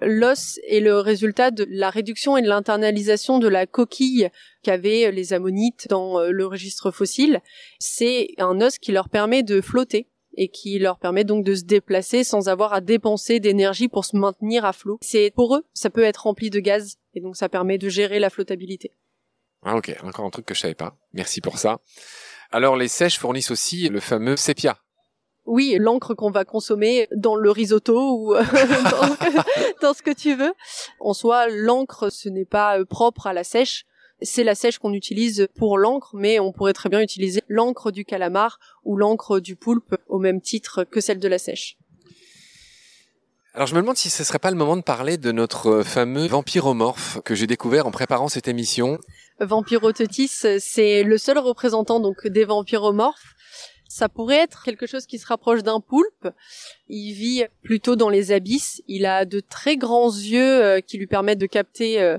[0.00, 4.30] L'os est le résultat de la réduction et de l'internalisation de la coquille
[4.62, 7.40] qu'avaient les ammonites dans euh, le registre fossile.
[7.80, 11.64] C'est un os qui leur permet de flotter et qui leur permet donc de se
[11.64, 14.98] déplacer sans avoir à dépenser d'énergie pour se maintenir à flot.
[15.00, 18.18] C'est pour eux, ça peut être rempli de gaz et donc ça permet de gérer
[18.18, 18.92] la flottabilité.
[19.62, 20.96] Ah ok, encore un truc que je savais pas.
[21.12, 21.80] Merci pour ça.
[22.50, 24.78] Alors les sèches fournissent aussi le fameux sépia.
[25.44, 28.42] Oui, l'encre qu'on va consommer dans le risotto ou euh,
[28.90, 30.52] dans, dans, ce que tu veux.
[31.00, 33.86] En soi, l'encre, ce n'est pas euh, propre à la sèche.
[34.20, 38.04] C'est la sèche qu'on utilise pour l'encre, mais on pourrait très bien utiliser l'encre du
[38.04, 41.76] calamar ou l'encre du poulpe au même titre que celle de la sèche.
[43.54, 46.26] Alors je me demande si ce serait pas le moment de parler de notre fameux
[46.26, 48.98] vampiromorphe que j'ai découvert en préparant cette émission.
[49.40, 53.34] Vampirototis, c'est le seul représentant donc des vampiromorphes.
[53.88, 56.28] Ça pourrait être quelque chose qui se rapproche d'un poulpe.
[56.88, 58.82] Il vit plutôt dans les abysses.
[58.86, 62.18] Il a de très grands yeux euh, qui lui permettent de capter euh,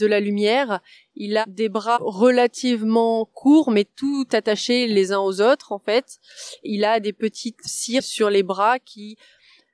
[0.00, 0.80] de la lumière.
[1.16, 6.18] Il a des bras relativement courts, mais tout attachés les uns aux autres, en fait.
[6.62, 9.16] Il a des petites cires sur les bras qui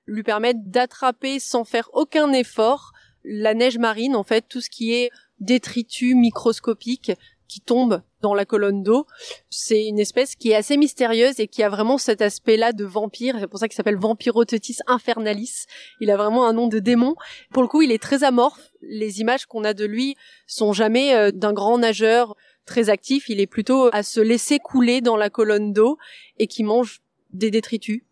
[0.07, 2.93] lui permettent d'attraper sans faire aucun effort
[3.25, 7.13] la neige marine, en fait, tout ce qui est détritus microscopiques
[7.49, 9.07] qui tombent dans la colonne d'eau.
[9.49, 13.37] C'est une espèce qui est assez mystérieuse et qui a vraiment cet aspect-là de vampire.
[13.39, 15.67] C'est pour ça qu'il s'appelle Vampirotetis infernalis.
[16.01, 17.15] Il a vraiment un nom de démon.
[17.53, 18.73] Pour le coup, il est très amorphe.
[18.83, 23.29] Les images qu'on a de lui sont jamais euh, d'un grand nageur très actif.
[23.29, 25.99] Il est plutôt à se laisser couler dans la colonne d'eau
[26.39, 27.01] et qui mange
[27.33, 28.03] des détritus.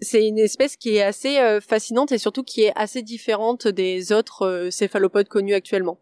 [0.00, 4.12] C'est une espèce qui est assez euh, fascinante et surtout qui est assez différente des
[4.12, 6.01] autres euh, céphalopodes connus actuellement.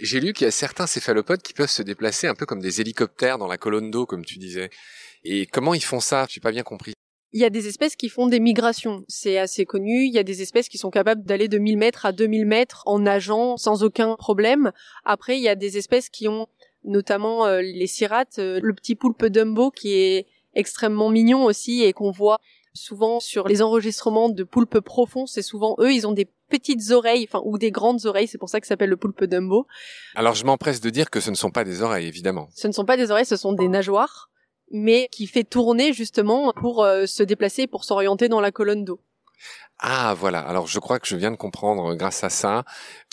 [0.00, 2.80] J'ai lu qu'il y a certains céphalopodes qui peuvent se déplacer un peu comme des
[2.80, 4.70] hélicoptères dans la colonne d'eau, comme tu disais.
[5.24, 6.26] Et comment ils font ça?
[6.28, 6.94] J'ai pas bien compris.
[7.34, 10.04] Il y a des espèces qui font des migrations, c'est assez connu.
[10.04, 12.82] Il y a des espèces qui sont capables d'aller de 1000 mètres à 2000 mètres
[12.84, 14.72] en nageant sans aucun problème.
[15.04, 16.46] Après, il y a des espèces qui ont
[16.84, 21.92] notamment euh, les cirates, euh, le petit poulpe Dumbo qui est extrêmement mignon aussi et
[21.94, 22.40] qu'on voit
[22.74, 27.26] souvent sur les enregistrements de poulpes profonds, c'est souvent eux, ils ont des petites oreilles,
[27.28, 29.66] enfin ou des grandes oreilles, c'est pour ça que ça s'appelle le poulpe Dumbo.
[30.14, 32.48] Alors je m'empresse de dire que ce ne sont pas des oreilles, évidemment.
[32.54, 34.30] Ce ne sont pas des oreilles, ce sont des nageoires,
[34.70, 39.00] mais qui fait tourner justement pour euh, se déplacer, pour s'orienter dans la colonne d'eau.
[39.78, 42.64] Ah voilà, alors je crois que je viens de comprendre euh, grâce à ça,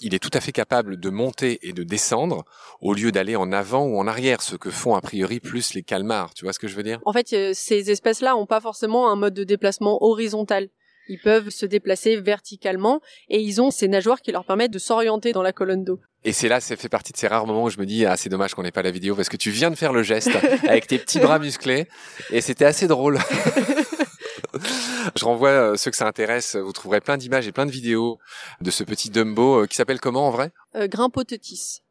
[0.01, 2.43] il est tout à fait capable de monter et de descendre
[2.81, 5.81] au lieu d'aller en avant ou en arrière, ce que font a priori plus les
[5.81, 6.99] calmars, tu vois ce que je veux dire?
[7.05, 10.69] En fait, euh, ces espèces-là ont pas forcément un mode de déplacement horizontal.
[11.09, 15.33] Ils peuvent se déplacer verticalement et ils ont ces nageoires qui leur permettent de s'orienter
[15.33, 15.99] dans la colonne d'eau.
[16.23, 18.15] Et c'est là, ça fait partie de ces rares moments où je me dis, ah,
[18.15, 20.29] c'est dommage qu'on n'ait pas la vidéo parce que tu viens de faire le geste
[20.67, 21.87] avec tes petits bras musclés
[22.29, 23.17] et c'était assez drôle.
[25.15, 28.19] Je renvoie euh, ceux que ça intéresse, vous trouverez plein d'images et plein de vidéos
[28.61, 30.51] de ce petit Dumbo euh, qui s'appelle comment en vrai?
[30.75, 31.81] Euh, Grimpotetis.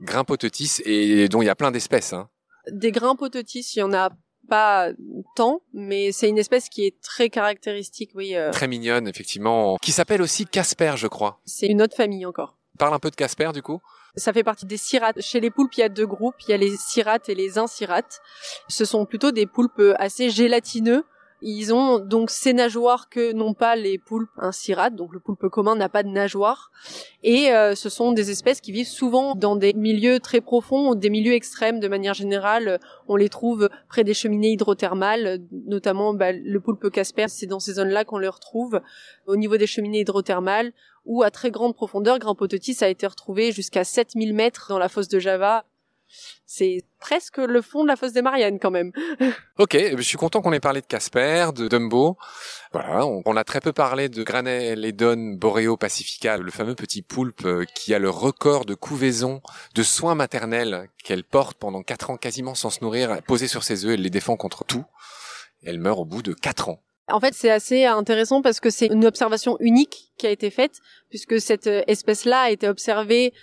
[0.00, 2.12] Grimpotetis et dont il y a plein d'espèces.
[2.12, 2.28] Hein.
[2.70, 4.10] Des Grimpotetis, il y en a
[4.48, 4.90] pas
[5.36, 8.36] tant, mais c'est une espèce qui est très caractéristique, oui.
[8.36, 8.50] Euh.
[8.50, 11.40] Très mignonne, effectivement, qui s'appelle aussi Casper, je crois.
[11.44, 12.56] C'est une autre famille encore.
[12.78, 13.80] Parle un peu de Casper, du coup.
[14.16, 15.20] Ça fait partie des cirates.
[15.20, 16.34] Chez les poulpes, il y a deux groupes.
[16.46, 18.20] Il y a les cirates et les incirates.
[18.68, 21.04] Ce sont plutôt des poulpes assez gélatineux
[21.42, 25.74] ils ont donc ces nageoires que n'ont pas les poulpes incirates, donc le poulpe commun
[25.74, 26.70] n'a pas de nageoires.
[27.22, 31.10] Et euh, ce sont des espèces qui vivent souvent dans des milieux très profonds, des
[31.10, 32.78] milieux extrêmes de manière générale.
[33.08, 37.74] On les trouve près des cheminées hydrothermales, notamment bah, le poulpe Casper, c'est dans ces
[37.74, 38.80] zones-là qu'on le retrouve.
[39.26, 40.72] Au niveau des cheminées hydrothermales,
[41.04, 45.08] ou à très grande profondeur, Grimpotetis a été retrouvé jusqu'à 7000 mètres dans la fosse
[45.08, 45.64] de Java,
[46.46, 48.92] c'est presque le fond de la fosse des Mariannes quand même.
[49.58, 52.16] ok, je suis content qu'on ait parlé de Casper, de Dumbo.
[52.72, 57.64] Voilà, on, a très peu parlé de Graneledon boreo pacifica, le fameux petit poulpe euh,
[57.74, 59.42] qui a le record de couvaison,
[59.74, 63.84] de soins maternels qu'elle porte pendant quatre ans quasiment sans se nourrir, posée sur ses
[63.84, 64.84] œufs, elle les défend contre tout.
[65.64, 66.80] Elle meurt au bout de quatre ans.
[67.08, 70.78] En fait, c'est assez intéressant parce que c'est une observation unique qui a été faite,
[71.10, 73.34] puisque cette euh, espèce-là a été observée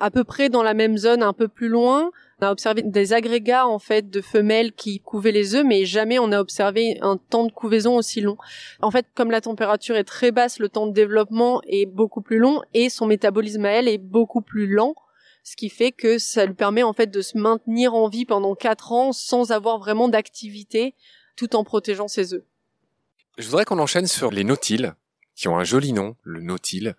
[0.00, 2.10] à peu près dans la même zone, un peu plus loin.
[2.40, 6.18] On a observé des agrégats en fait de femelles qui couvaient les œufs, mais jamais
[6.18, 8.36] on a observé un temps de couvaison aussi long.
[8.80, 12.38] En fait, comme la température est très basse, le temps de développement est beaucoup plus
[12.38, 14.94] long et son métabolisme à elle est beaucoup plus lent,
[15.44, 18.54] ce qui fait que ça lui permet en fait de se maintenir en vie pendant
[18.54, 20.94] quatre ans sans avoir vraiment d'activité,
[21.36, 22.44] tout en protégeant ses œufs.
[23.38, 24.94] Je voudrais qu'on enchaîne sur les nautiles
[25.34, 26.94] qui ont un joli nom, le nautile.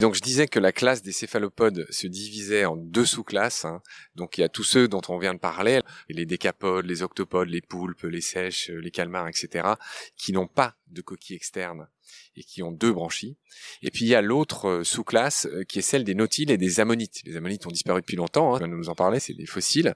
[0.00, 3.64] Donc je disais que la classe des céphalopodes se divisait en deux sous-classes.
[3.64, 3.82] Hein.
[4.14, 7.48] Donc il y a tous ceux dont on vient de parler, les décapodes, les octopodes,
[7.48, 9.68] les poulpes, les sèches, les calmars, etc.,
[10.16, 11.88] qui n'ont pas de coquille externe
[12.36, 13.36] et qui ont deux branchies.
[13.82, 16.58] Et puis il y a l'autre euh, sous-classe euh, qui est celle des nautiles et
[16.58, 17.22] des ammonites.
[17.24, 19.94] Les ammonites ont disparu depuis longtemps, hein, on nous en parlait, c'est des fossiles.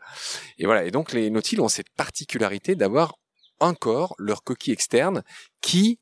[0.59, 3.19] Et voilà, et donc les nautiles ont cette particularité d'avoir
[3.59, 5.23] encore leur coquille externe
[5.61, 5.99] qui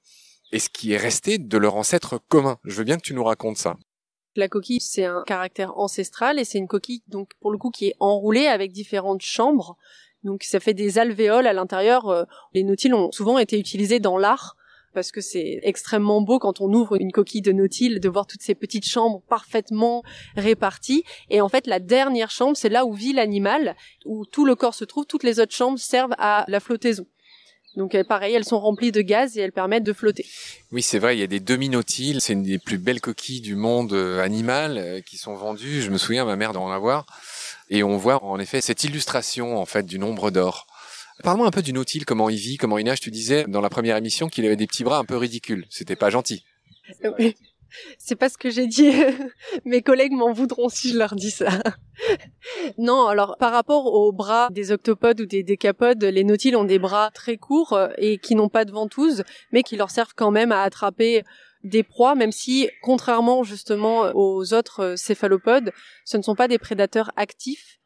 [0.55, 2.59] et ce qui est resté de leur ancêtre commun.
[2.63, 3.77] Je veux bien que tu nous racontes ça.
[4.37, 7.89] La coquille, c'est un caractère ancestral et c'est une coquille, donc pour le coup, qui
[7.89, 9.77] est enroulée avec différentes chambres.
[10.23, 12.09] Donc ça fait des alvéoles à l'intérieur.
[12.09, 14.57] Euh, les nautiles ont souvent été utilisés dans l'art
[14.93, 18.43] parce que c'est extrêmement beau quand on ouvre une coquille de nautile de voir toutes
[18.43, 20.05] ces petites chambres parfaitement
[20.37, 21.03] réparties.
[21.31, 24.75] Et en fait, la dernière chambre, c'est là où vit l'animal, où tout le corps
[24.75, 25.05] se trouve.
[25.05, 27.07] Toutes les autres chambres servent à la flottaison.
[27.77, 30.27] Donc pareil, elles sont remplies de gaz et elles permettent de flotter.
[30.73, 33.57] Oui, c'est vrai, il y a des demi-nautiles, c'est une des plus belles coquilles du
[33.57, 35.83] monde euh, animal euh, qui sont vendues.
[35.83, 37.07] Je me souviens, ma mère d'en avoir.
[37.71, 40.67] Et on voit en effet cette illustration en fait du nombre d'or.
[41.23, 43.01] Parle-moi un peu du nautile, comment il vit, comment il nage.
[43.01, 45.65] Tu disais dans la première émission qu'il avait des petits bras un peu ridicules.
[45.71, 46.45] C'était pas gentil.
[47.99, 48.93] C'est pas ce que j'ai dit.
[49.65, 51.51] Mes collègues m'en voudront si je leur dis ça.
[52.79, 56.79] non, alors par rapport aux bras des octopodes ou des décapodes, les nautiles ont des
[56.79, 60.31] bras très courts euh, et qui n'ont pas de ventouse, mais qui leur servent quand
[60.31, 61.23] même à attraper
[61.63, 65.73] des proies, même si, contrairement justement aux autres euh, céphalopodes,
[66.05, 67.79] ce ne sont pas des prédateurs actifs,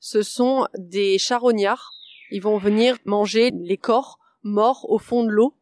[0.00, 1.92] ce sont des charognards.
[2.30, 5.54] Ils vont venir manger les corps morts au fond de l'eau.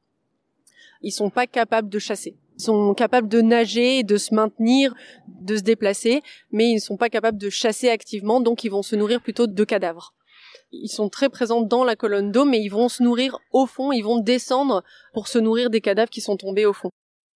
[1.03, 4.95] Ils sont pas capables de chasser sont capables de nager, de se maintenir,
[5.29, 8.83] de se déplacer, mais ils ne sont pas capables de chasser activement, donc ils vont
[8.83, 10.15] se nourrir plutôt de cadavres.
[10.73, 13.93] Ils sont très présents dans la colonne d'eau, mais ils vont se nourrir au fond,
[13.93, 16.91] ils vont descendre pour se nourrir des cadavres qui sont tombés au fond.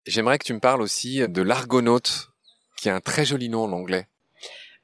[0.07, 2.31] J'aimerais que tu me parles aussi de l'argonaute,
[2.77, 4.07] qui a un très joli nom en anglais.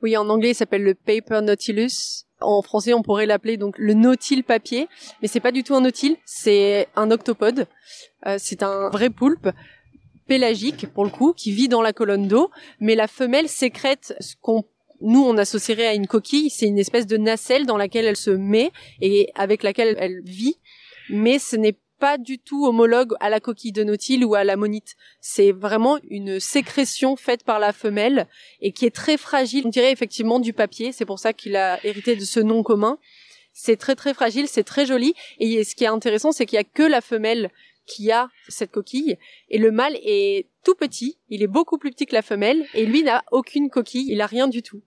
[0.02, 2.24] Oui, en anglais, il s'appelle le Paper Nautilus.
[2.40, 4.88] En français, on pourrait l'appeler donc le nautile papier,
[5.22, 7.66] mais c'est pas du tout un nautile, c'est un octopode.
[8.26, 9.48] Euh, c'est un vrai poulpe
[10.26, 14.34] pélagique pour le coup qui vit dans la colonne d'eau, mais la femelle sécrète ce
[14.40, 14.64] qu'on
[15.00, 18.30] nous on associerait à une coquille, c'est une espèce de nacelle dans laquelle elle se
[18.30, 20.56] met et avec laquelle elle vit,
[21.10, 24.56] mais ce n'est pas du tout homologue à la coquille de nautile ou à la
[24.56, 24.96] monite.
[25.20, 28.26] C'est vraiment une sécrétion faite par la femelle
[28.60, 29.66] et qui est très fragile.
[29.66, 30.92] On dirait effectivement du papier.
[30.92, 32.98] C'est pour ça qu'il a hérité de ce nom commun.
[33.52, 35.14] C'est très très fragile, c'est très joli.
[35.38, 37.50] Et ce qui est intéressant, c'est qu'il y a que la femelle
[37.86, 39.16] qui a cette coquille
[39.48, 41.18] et le mâle est tout petit.
[41.28, 44.10] Il est beaucoup plus petit que la femelle et lui n'a aucune coquille.
[44.10, 44.82] Il a rien du tout.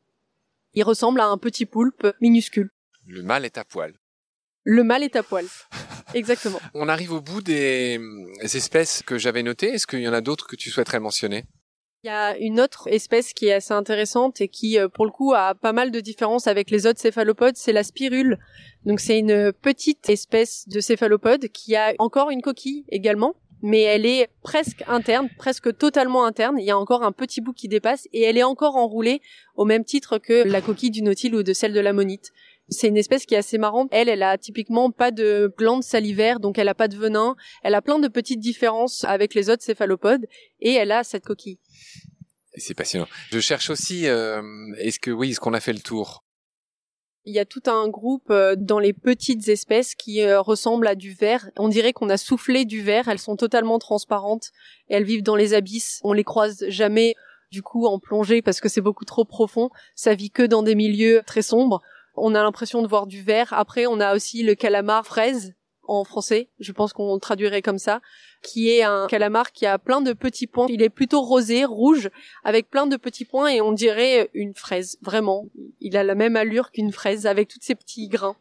[0.74, 2.70] Il ressemble à un petit poulpe minuscule.
[3.08, 3.94] Le mâle est à poil.
[4.64, 5.46] Le mâle est à poil.
[6.14, 6.60] Exactement.
[6.74, 8.00] On arrive au bout des
[8.44, 9.70] espèces que j'avais notées.
[9.70, 11.46] Est-ce qu'il y en a d'autres que tu souhaiterais mentionner?
[12.04, 15.12] Il y a une autre espèce qui est assez intéressante et qui, euh, pour le
[15.12, 18.40] coup, a pas mal de différences avec les autres céphalopodes, c'est la spirule.
[18.86, 24.06] Donc c'est une petite espèce de céphalopode qui a encore une coquille également, mais elle
[24.06, 26.58] est presque interne, presque totalement interne.
[26.58, 29.22] Il y a encore un petit bout qui dépasse et elle est encore enroulée
[29.56, 32.32] au même titre que la coquille du nautile ou de celle de l'ammonite.
[32.70, 33.90] C'est une espèce qui est assez marrante.
[33.92, 37.36] Elle, elle a typiquement pas de glandes salivaires, donc elle a pas de venin.
[37.64, 40.26] Elle a plein de petites différences avec les autres céphalopodes
[40.60, 41.60] et elle a cette coquille.
[42.56, 43.08] C'est passionnant.
[43.32, 44.42] Je cherche aussi, euh,
[44.78, 46.24] est-ce que oui, est-ce qu'on a fait le tour?
[47.26, 50.96] Il y a tout un groupe euh, dans les petites espèces qui euh, ressemblent à
[50.96, 51.50] du verre.
[51.58, 53.08] On dirait qu'on a soufflé du verre.
[53.08, 54.52] Elles sont totalement transparentes
[54.90, 56.00] et elles vivent dans les abysses.
[56.04, 57.16] On les croise jamais
[57.52, 59.70] du coup en plongée parce que c'est beaucoup trop profond.
[59.96, 61.82] Ça vit que dans des milieux très sombres
[62.16, 63.54] on a l'impression de voir du vert.
[63.54, 65.56] Après, on a aussi le calamar fraise
[65.90, 68.00] en français, je pense qu'on traduirait comme ça,
[68.44, 70.68] qui est un calamar qui a plein de petits points.
[70.70, 72.10] Il est plutôt rosé, rouge,
[72.44, 75.48] avec plein de petits points et on dirait une fraise, vraiment.
[75.80, 78.36] Il a la même allure qu'une fraise avec tous ces petits grains.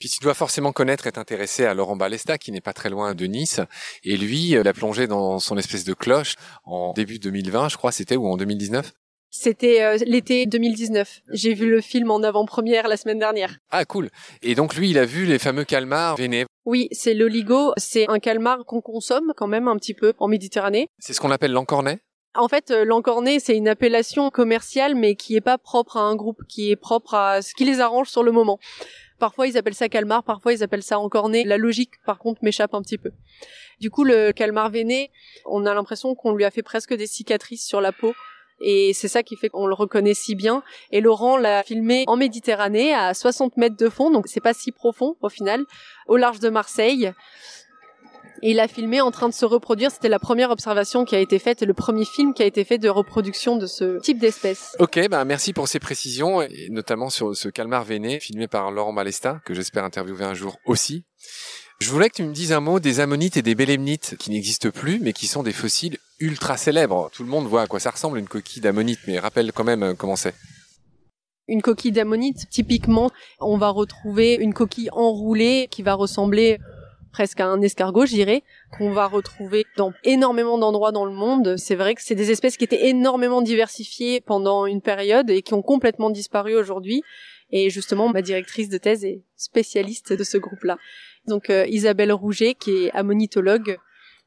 [0.00, 3.14] Puis tu dois forcément connaître et t'intéresser à Laurent Balesta, qui n'est pas très loin
[3.14, 3.60] de Nice.
[4.02, 6.34] Et lui, euh, l'a plongé dans son espèce de cloche
[6.64, 8.92] en début 2020, je crois, c'était, ou en 2019
[9.32, 11.22] c'était euh, l'été 2019.
[11.30, 13.56] J'ai vu le film en avant-première la semaine dernière.
[13.70, 14.10] Ah cool.
[14.42, 16.44] Et donc lui, il a vu les fameux calmars vénés.
[16.66, 17.72] Oui, c'est l'oligo.
[17.78, 20.88] C'est un calmar qu'on consomme quand même un petit peu en Méditerranée.
[20.98, 21.98] C'est ce qu'on appelle l'encornet
[22.34, 26.16] en fait, euh, l'encornet, c'est une appellation commerciale, mais qui est pas propre à un
[26.16, 28.58] groupe, qui est propre à ce qui les arrange sur le moment.
[29.18, 31.44] Parfois, ils appellent ça calmar, parfois, ils appellent ça encornet.
[31.44, 33.10] La logique, par contre, m'échappe un petit peu.
[33.80, 35.10] Du coup, le calmar veiné,
[35.44, 38.14] on a l'impression qu'on lui a fait presque des cicatrices sur la peau
[38.62, 40.62] et c'est ça qui fait qu'on le reconnaît si bien.
[40.90, 44.72] Et Laurent l'a filmé en Méditerranée à 60 mètres de fond, donc c'est pas si
[44.72, 45.64] profond au final,
[46.06, 47.12] au large de Marseille.
[48.44, 49.92] Et il a filmé en train de se reproduire.
[49.92, 52.64] C'était la première observation qui a été faite et le premier film qui a été
[52.64, 54.74] fait de reproduction de ce type d'espèce.
[54.80, 58.92] Ok, bah merci pour ces précisions, et notamment sur ce calmar veiné filmé par Laurent
[58.92, 61.04] Malesta, que j'espère interviewer un jour aussi.
[61.82, 64.70] Je voulais que tu me dises un mot des ammonites et des bélémnites qui n'existent
[64.70, 67.10] plus, mais qui sont des fossiles ultra célèbres.
[67.12, 69.82] Tout le monde voit à quoi ça ressemble une coquille d'ammonite, mais rappelle quand même
[69.82, 70.32] euh, comment c'est.
[71.48, 76.60] Une coquille d'ammonite, typiquement, on va retrouver une coquille enroulée qui va ressembler
[77.10, 78.44] presque à un escargot, je dirais,
[78.78, 81.56] qu'on va retrouver dans énormément d'endroits dans le monde.
[81.56, 85.52] C'est vrai que c'est des espèces qui étaient énormément diversifiées pendant une période et qui
[85.52, 87.02] ont complètement disparu aujourd'hui.
[87.50, 90.78] Et justement, ma directrice de thèse est spécialiste de ce groupe-là.
[91.26, 93.78] Donc euh, Isabelle Rouget, qui est ammonitologue,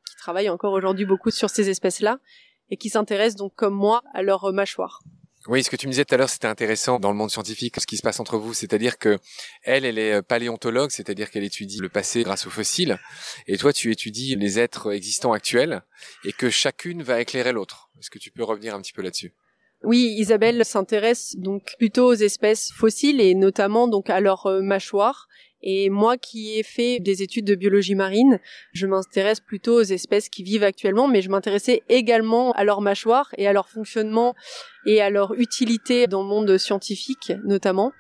[0.08, 2.20] qui travaille encore aujourd'hui beaucoup sur ces espèces-là,
[2.70, 5.02] et qui s'intéresse donc comme moi à leur mâchoire.
[5.48, 7.80] Oui, ce que tu me disais tout à l'heure, c'était intéressant dans le monde scientifique,
[7.80, 9.20] ce qui se passe entre vous, c'est-à-dire que
[9.62, 12.98] elle, elle est euh, paléontologue, c'est-à-dire qu'elle étudie le passé grâce aux fossiles,
[13.46, 15.84] et toi, tu étudies les êtres existants actuels,
[16.24, 17.92] et que chacune va éclairer l'autre.
[18.00, 19.34] Est-ce que tu peux revenir un petit peu là-dessus?
[19.84, 25.28] Oui, Isabelle s'intéresse donc plutôt aux espèces fossiles et notamment donc à leur euh, mâchoire
[25.66, 28.40] et moi qui ai fait des études de biologie marine,
[28.72, 33.34] je m'intéresse plutôt aux espèces qui vivent actuellement, mais je m'intéressais également à leur mâchoire
[33.40, 34.36] et à leur fonctionnement
[34.86, 37.92] et à leur utilité dans le monde scientifique notamment.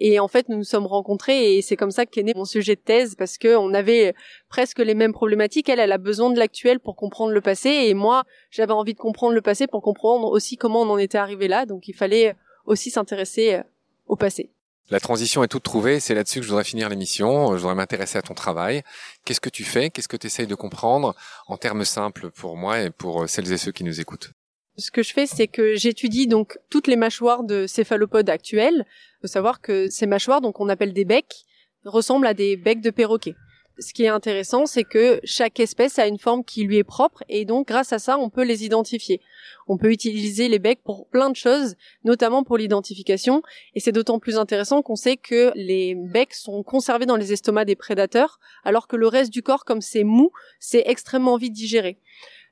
[0.00, 2.74] Et en fait, nous nous sommes rencontrés et c'est comme ça qu'est né mon sujet
[2.74, 4.12] de thèse parce que on avait
[4.48, 5.68] presque les mêmes problématiques.
[5.68, 8.98] Elle, elle a besoin de l'actuel pour comprendre le passé et moi, j'avais envie de
[8.98, 11.64] comprendre le passé pour comprendre aussi comment on en était arrivé là.
[11.64, 12.34] Donc, il fallait
[12.66, 13.60] aussi s'intéresser
[14.06, 14.53] au passé.
[14.90, 18.18] La transition est toute trouvée, c'est là-dessus que je voudrais finir l'émission, je voudrais m'intéresser
[18.18, 18.82] à ton travail.
[19.24, 21.14] Qu'est-ce que tu fais Qu'est-ce que tu essayes de comprendre
[21.46, 24.32] en termes simples pour moi et pour euh, celles et ceux qui nous écoutent?
[24.76, 28.84] Ce que je fais, c'est que j'étudie donc toutes les mâchoires de céphalopodes actuels.
[28.86, 31.46] Il faut savoir que ces mâchoires, donc on appelle des becs,
[31.86, 33.36] ressemblent à des becs de perroquet.
[33.78, 37.24] Ce qui est intéressant, c'est que chaque espèce a une forme qui lui est propre
[37.28, 39.20] et donc grâce à ça, on peut les identifier.
[39.66, 43.42] On peut utiliser les becs pour plein de choses, notamment pour l'identification
[43.74, 47.66] et c'est d'autant plus intéressant qu'on sait que les becs sont conservés dans les estomacs
[47.66, 51.98] des prédateurs alors que le reste du corps comme c'est mou, c'est extrêmement vite digéré.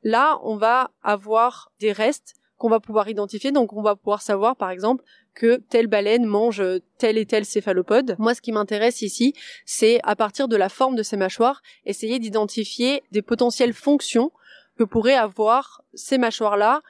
[0.02, 4.54] Là, on va avoir des restes qu'on va pouvoir identifier donc on va pouvoir savoir
[4.54, 5.02] par exemple
[5.34, 6.62] que telle baleine mange
[6.96, 8.14] tel et tel céphalopode.
[8.20, 9.34] Moi, ce qui m'intéresse ici,
[9.64, 14.30] c'est à partir de la forme de ces mâchoires, essayer d'identifier des potentielles fonctions
[14.78, 16.82] que pourraient avoir ces mâchoires-là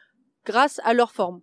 [0.45, 1.41] grâce à leur forme.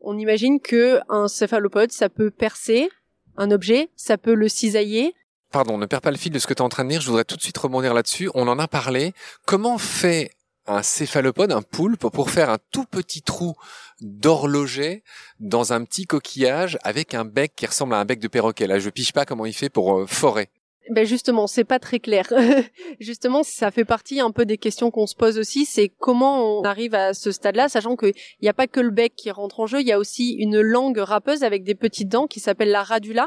[0.00, 2.90] On imagine que un céphalopode, ça peut percer
[3.38, 5.14] un objet, ça peut le cisailler.
[5.52, 7.00] Pardon, ne perds pas le fil de ce que tu es en train de dire,
[7.00, 8.28] je voudrais tout de suite rebondir là-dessus.
[8.34, 9.14] On en a parlé.
[9.46, 10.32] Comment fait
[10.68, 13.54] un céphalopode, un poulpe, pour faire un tout petit trou
[14.00, 15.02] d'horloger
[15.40, 18.66] dans un petit coquillage avec un bec qui ressemble à un bec de perroquet.
[18.66, 20.48] Là, je piche pas comment il fait pour euh, forer.
[20.90, 22.26] Ben justement, c'est pas très clair.
[23.00, 26.62] justement, ça fait partie un peu des questions qu'on se pose aussi, c'est comment on
[26.62, 29.66] arrive à ce stade-là, sachant qu'il n'y a pas que le bec qui rentre en
[29.66, 32.82] jeu, il y a aussi une langue râpeuse avec des petites dents qui s'appelle la
[32.82, 33.26] radula,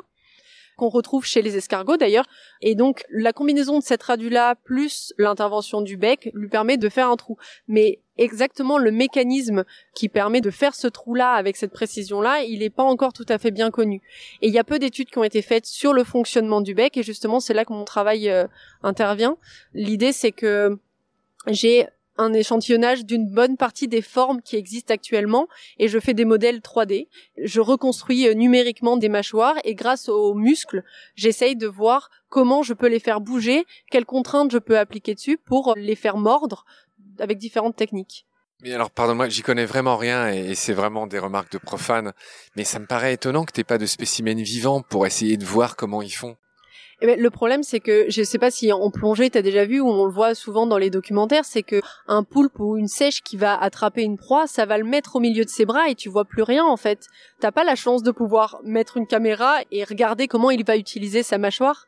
[0.78, 2.28] qu'on retrouve chez les escargots d'ailleurs.
[2.62, 7.10] Et donc la combinaison de cette radula plus l'intervention du bec lui permet de faire
[7.10, 7.38] un trou.
[7.68, 9.64] Mais exactement le mécanisme
[9.96, 13.38] qui permet de faire ce trou-là avec cette précision-là, il n'est pas encore tout à
[13.38, 14.02] fait bien connu.
[14.42, 16.98] Et il y a peu d'études qui ont été faites sur le fonctionnement du bec,
[16.98, 18.48] et justement c'est là que mon travail euh,
[18.84, 19.38] intervient.
[19.74, 20.78] L'idée c'est que
[21.48, 21.88] j'ai
[22.22, 25.48] un échantillonnage d'une bonne partie des formes qui existent actuellement
[25.78, 27.08] et je fais des modèles 3D.
[27.38, 30.84] Je reconstruis euh, numériquement des mâchoires et grâce aux muscles,
[31.16, 35.38] j'essaye de voir comment je peux les faire bouger, quelles contraintes je peux appliquer dessus
[35.38, 36.66] pour les faire mordre
[37.20, 38.26] avec différentes techniques.
[38.62, 42.14] Mais alors, pardonne-moi, j'y connais vraiment rien et c'est vraiment des remarques de profane.
[42.56, 45.76] Mais ça me paraît étonnant que t'aies pas de spécimens vivants pour essayer de voir
[45.76, 46.38] comment ils font.
[47.04, 49.80] Eh ben, le problème, c'est que je sais pas si en plongée t'as déjà vu
[49.80, 53.24] ou on le voit souvent dans les documentaires, c'est que un poulpe ou une sèche
[53.24, 55.96] qui va attraper une proie, ça va le mettre au milieu de ses bras et
[55.96, 57.08] tu vois plus rien en fait.
[57.40, 61.24] T'as pas la chance de pouvoir mettre une caméra et regarder comment il va utiliser
[61.24, 61.88] sa mâchoire.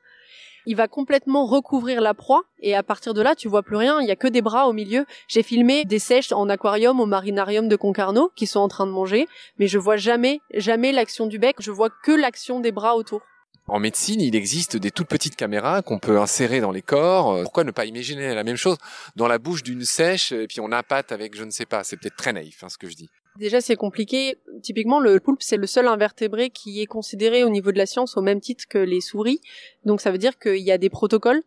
[0.65, 4.01] Il va complètement recouvrir la proie et à partir de là, tu vois plus rien.
[4.01, 5.05] Il y a que des bras au milieu.
[5.27, 8.91] J'ai filmé des sèches en aquarium au marinarium de Concarneau qui sont en train de
[8.91, 9.27] manger,
[9.59, 11.57] mais je vois jamais, jamais l'action du bec.
[11.59, 13.21] Je vois que l'action des bras autour.
[13.67, 17.31] En médecine, il existe des toutes petites caméras qu'on peut insérer dans les corps.
[17.31, 18.77] Euh, pourquoi ne pas imaginer la même chose
[19.15, 21.83] dans la bouche d'une sèche et puis on appâte avec je ne sais pas.
[21.83, 23.09] C'est peut-être très naïf hein, ce que je dis.
[23.37, 24.37] Déjà, c'est compliqué.
[24.61, 28.15] Typiquement, le poulpe, c'est le seul invertébré qui est considéré au niveau de la science
[28.15, 29.41] au même titre que les souris.
[29.85, 31.41] Donc, ça veut dire qu'il y a des protocoles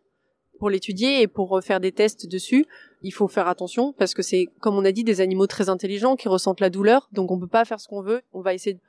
[0.59, 2.65] pour l'étudier et pour faire des tests dessus.
[3.03, 6.17] Il faut faire attention parce que c'est, comme on a dit, des animaux très intelligents
[6.17, 7.07] qui ressentent la douleur.
[7.13, 8.21] Donc, on peut pas faire ce qu'on veut.
[8.33, 8.81] On va essayer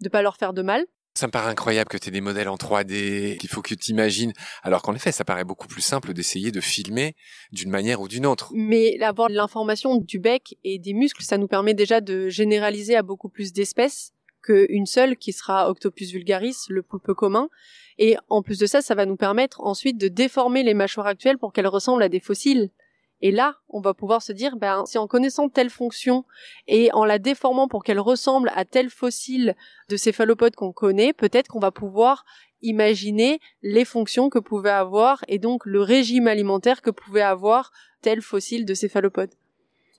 [0.00, 0.86] de pas leur faire de mal.
[1.16, 3.92] Ça me paraît incroyable que tu aies des modèles en 3D, qu'il faut que tu
[3.92, 4.32] imagines,
[4.64, 7.14] alors qu'en effet, ça paraît beaucoup plus simple d'essayer de filmer
[7.52, 8.50] d'une manière ou d'une autre.
[8.52, 13.02] Mais avoir l'information du bec et des muscles, ça nous permet déjà de généraliser à
[13.02, 14.12] beaucoup plus d'espèces
[14.42, 17.48] qu'une seule qui sera Octopus vulgaris, le poulpe commun.
[17.98, 21.38] Et en plus de ça, ça va nous permettre ensuite de déformer les mâchoires actuelles
[21.38, 22.70] pour qu'elles ressemblent à des fossiles.
[23.24, 26.26] Et là, on va pouvoir se dire, ben, si en connaissant telle fonction
[26.68, 29.56] et en la déformant pour qu'elle ressemble à tel fossile
[29.88, 32.26] de céphalopode qu'on connaît, peut-être qu'on va pouvoir
[32.60, 37.72] imaginer les fonctions que pouvait avoir et donc le régime alimentaire que pouvait avoir
[38.02, 39.30] tel fossile de céphalopode.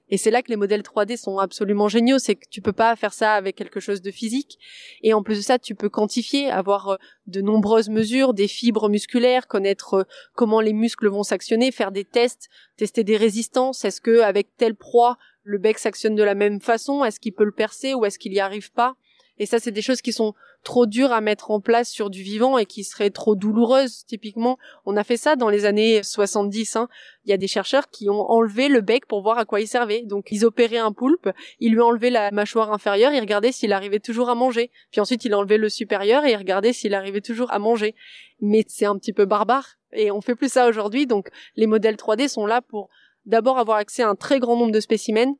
[0.09, 2.95] Et c'est là que les modèles 3D sont absolument géniaux, c'est que tu peux pas
[2.95, 4.59] faire ça avec quelque chose de physique.
[5.01, 6.95] Et en plus de ça, tu peux quantifier, avoir euh,
[7.27, 10.03] de nombreuses mesures, des fibres musculaires, connaître euh,
[10.33, 13.83] comment les muscles vont s'actionner, faire des tests, tester des résistances.
[13.83, 17.03] Est-ce que avec telle proie, le bec s'actionne de la même façon?
[17.03, 18.95] Est-ce qu'il peut le percer ou est-ce qu'il y arrive pas?
[19.37, 20.33] Et ça, c'est des choses qui sont
[20.63, 24.57] trop dures à mettre en place sur du vivant et qui seraient trop douloureuses, typiquement.
[24.85, 26.75] On a fait ça dans les années 70.
[26.75, 26.87] Hein.
[27.25, 29.67] Il y a des chercheurs qui ont enlevé le bec pour voir à quoi il
[29.67, 30.03] servait.
[30.03, 31.29] Donc, ils opéraient un poulpe,
[31.59, 34.71] ils lui enlevaient la mâchoire inférieure, ils regardaient s'il arrivait toujours à manger.
[34.91, 37.93] Puis ensuite, ils enlevaient le supérieur et ils regardaient s'il arrivait toujours à manger.
[38.41, 39.77] Mais c'est un petit peu barbare.
[39.93, 41.07] Et on fait plus ça aujourd'hui.
[41.07, 42.89] Donc, les modèles 3D sont là pour
[43.25, 45.35] d'abord avoir accès à un très grand nombre de spécimens,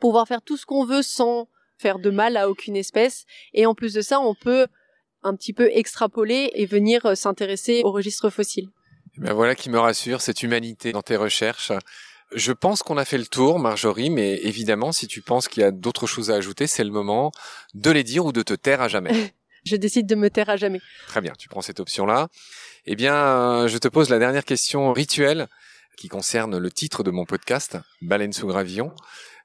[0.00, 1.48] pouvoir faire tout ce qu'on veut sans
[1.78, 3.24] faire de mal à aucune espèce.
[3.54, 4.66] Et en plus de ça, on peut
[5.22, 8.68] un petit peu extrapoler et venir euh, s'intéresser au registre fossile.
[9.16, 11.72] Eh ben voilà qui me rassure, cette humanité dans tes recherches.
[12.32, 15.64] Je pense qu'on a fait le tour, Marjorie, mais évidemment, si tu penses qu'il y
[15.64, 17.32] a d'autres choses à ajouter, c'est le moment
[17.74, 19.32] de les dire ou de te taire à jamais.
[19.64, 20.80] je décide de me taire à jamais.
[21.06, 22.28] Très bien, tu prends cette option-là.
[22.84, 25.48] Eh bien, je te pose la dernière question rituelle
[25.96, 28.92] qui concerne le titre de mon podcast, Baleine sous gravillon.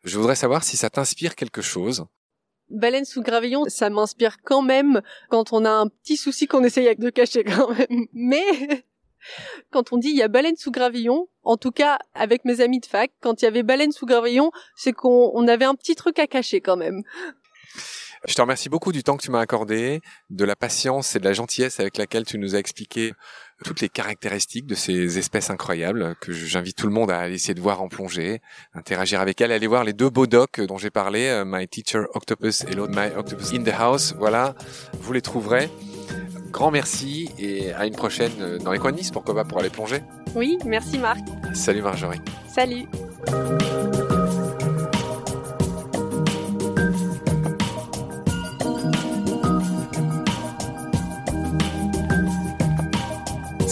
[0.04, 2.06] Je voudrais savoir si ça t'inspire quelque chose.
[2.74, 6.96] Baleine sous gravillon, ça m'inspire quand même quand on a un petit souci qu'on essaye
[6.96, 8.08] de cacher quand même.
[8.14, 8.44] Mais
[9.72, 12.80] Quand on dit il y a baleine sous gravillon, en tout cas avec mes amis
[12.80, 16.20] de fac, quand il y avait baleine sous gravillon, c'est qu'on avait un petit truc
[16.20, 17.04] à cacher quand même.
[18.26, 20.00] Je te remercie beaucoup du temps que tu m'as accordé,
[20.30, 23.14] de la patience et de la gentillesse avec laquelle tu nous as expliqué
[23.64, 27.62] toutes les caractéristiques de ces espèces incroyables que j'invite tout le monde à essayer de
[27.62, 28.42] voir en plongée,
[28.74, 32.04] interagir avec elles, aller voir les deux beaux docs dont j'ai parlé, euh, My Teacher
[32.14, 34.14] Octopus et l'autre My Octopus in the House.
[34.18, 34.56] Voilà,
[35.00, 35.70] vous les trouverez.
[36.52, 39.60] Grand merci et à une prochaine euh, dans les coins de Nice, pourquoi pas pour
[39.60, 40.04] aller plonger.
[40.36, 41.22] Oui, merci Marc.
[41.54, 42.22] Salut Marjorie.
[42.48, 42.86] Salut.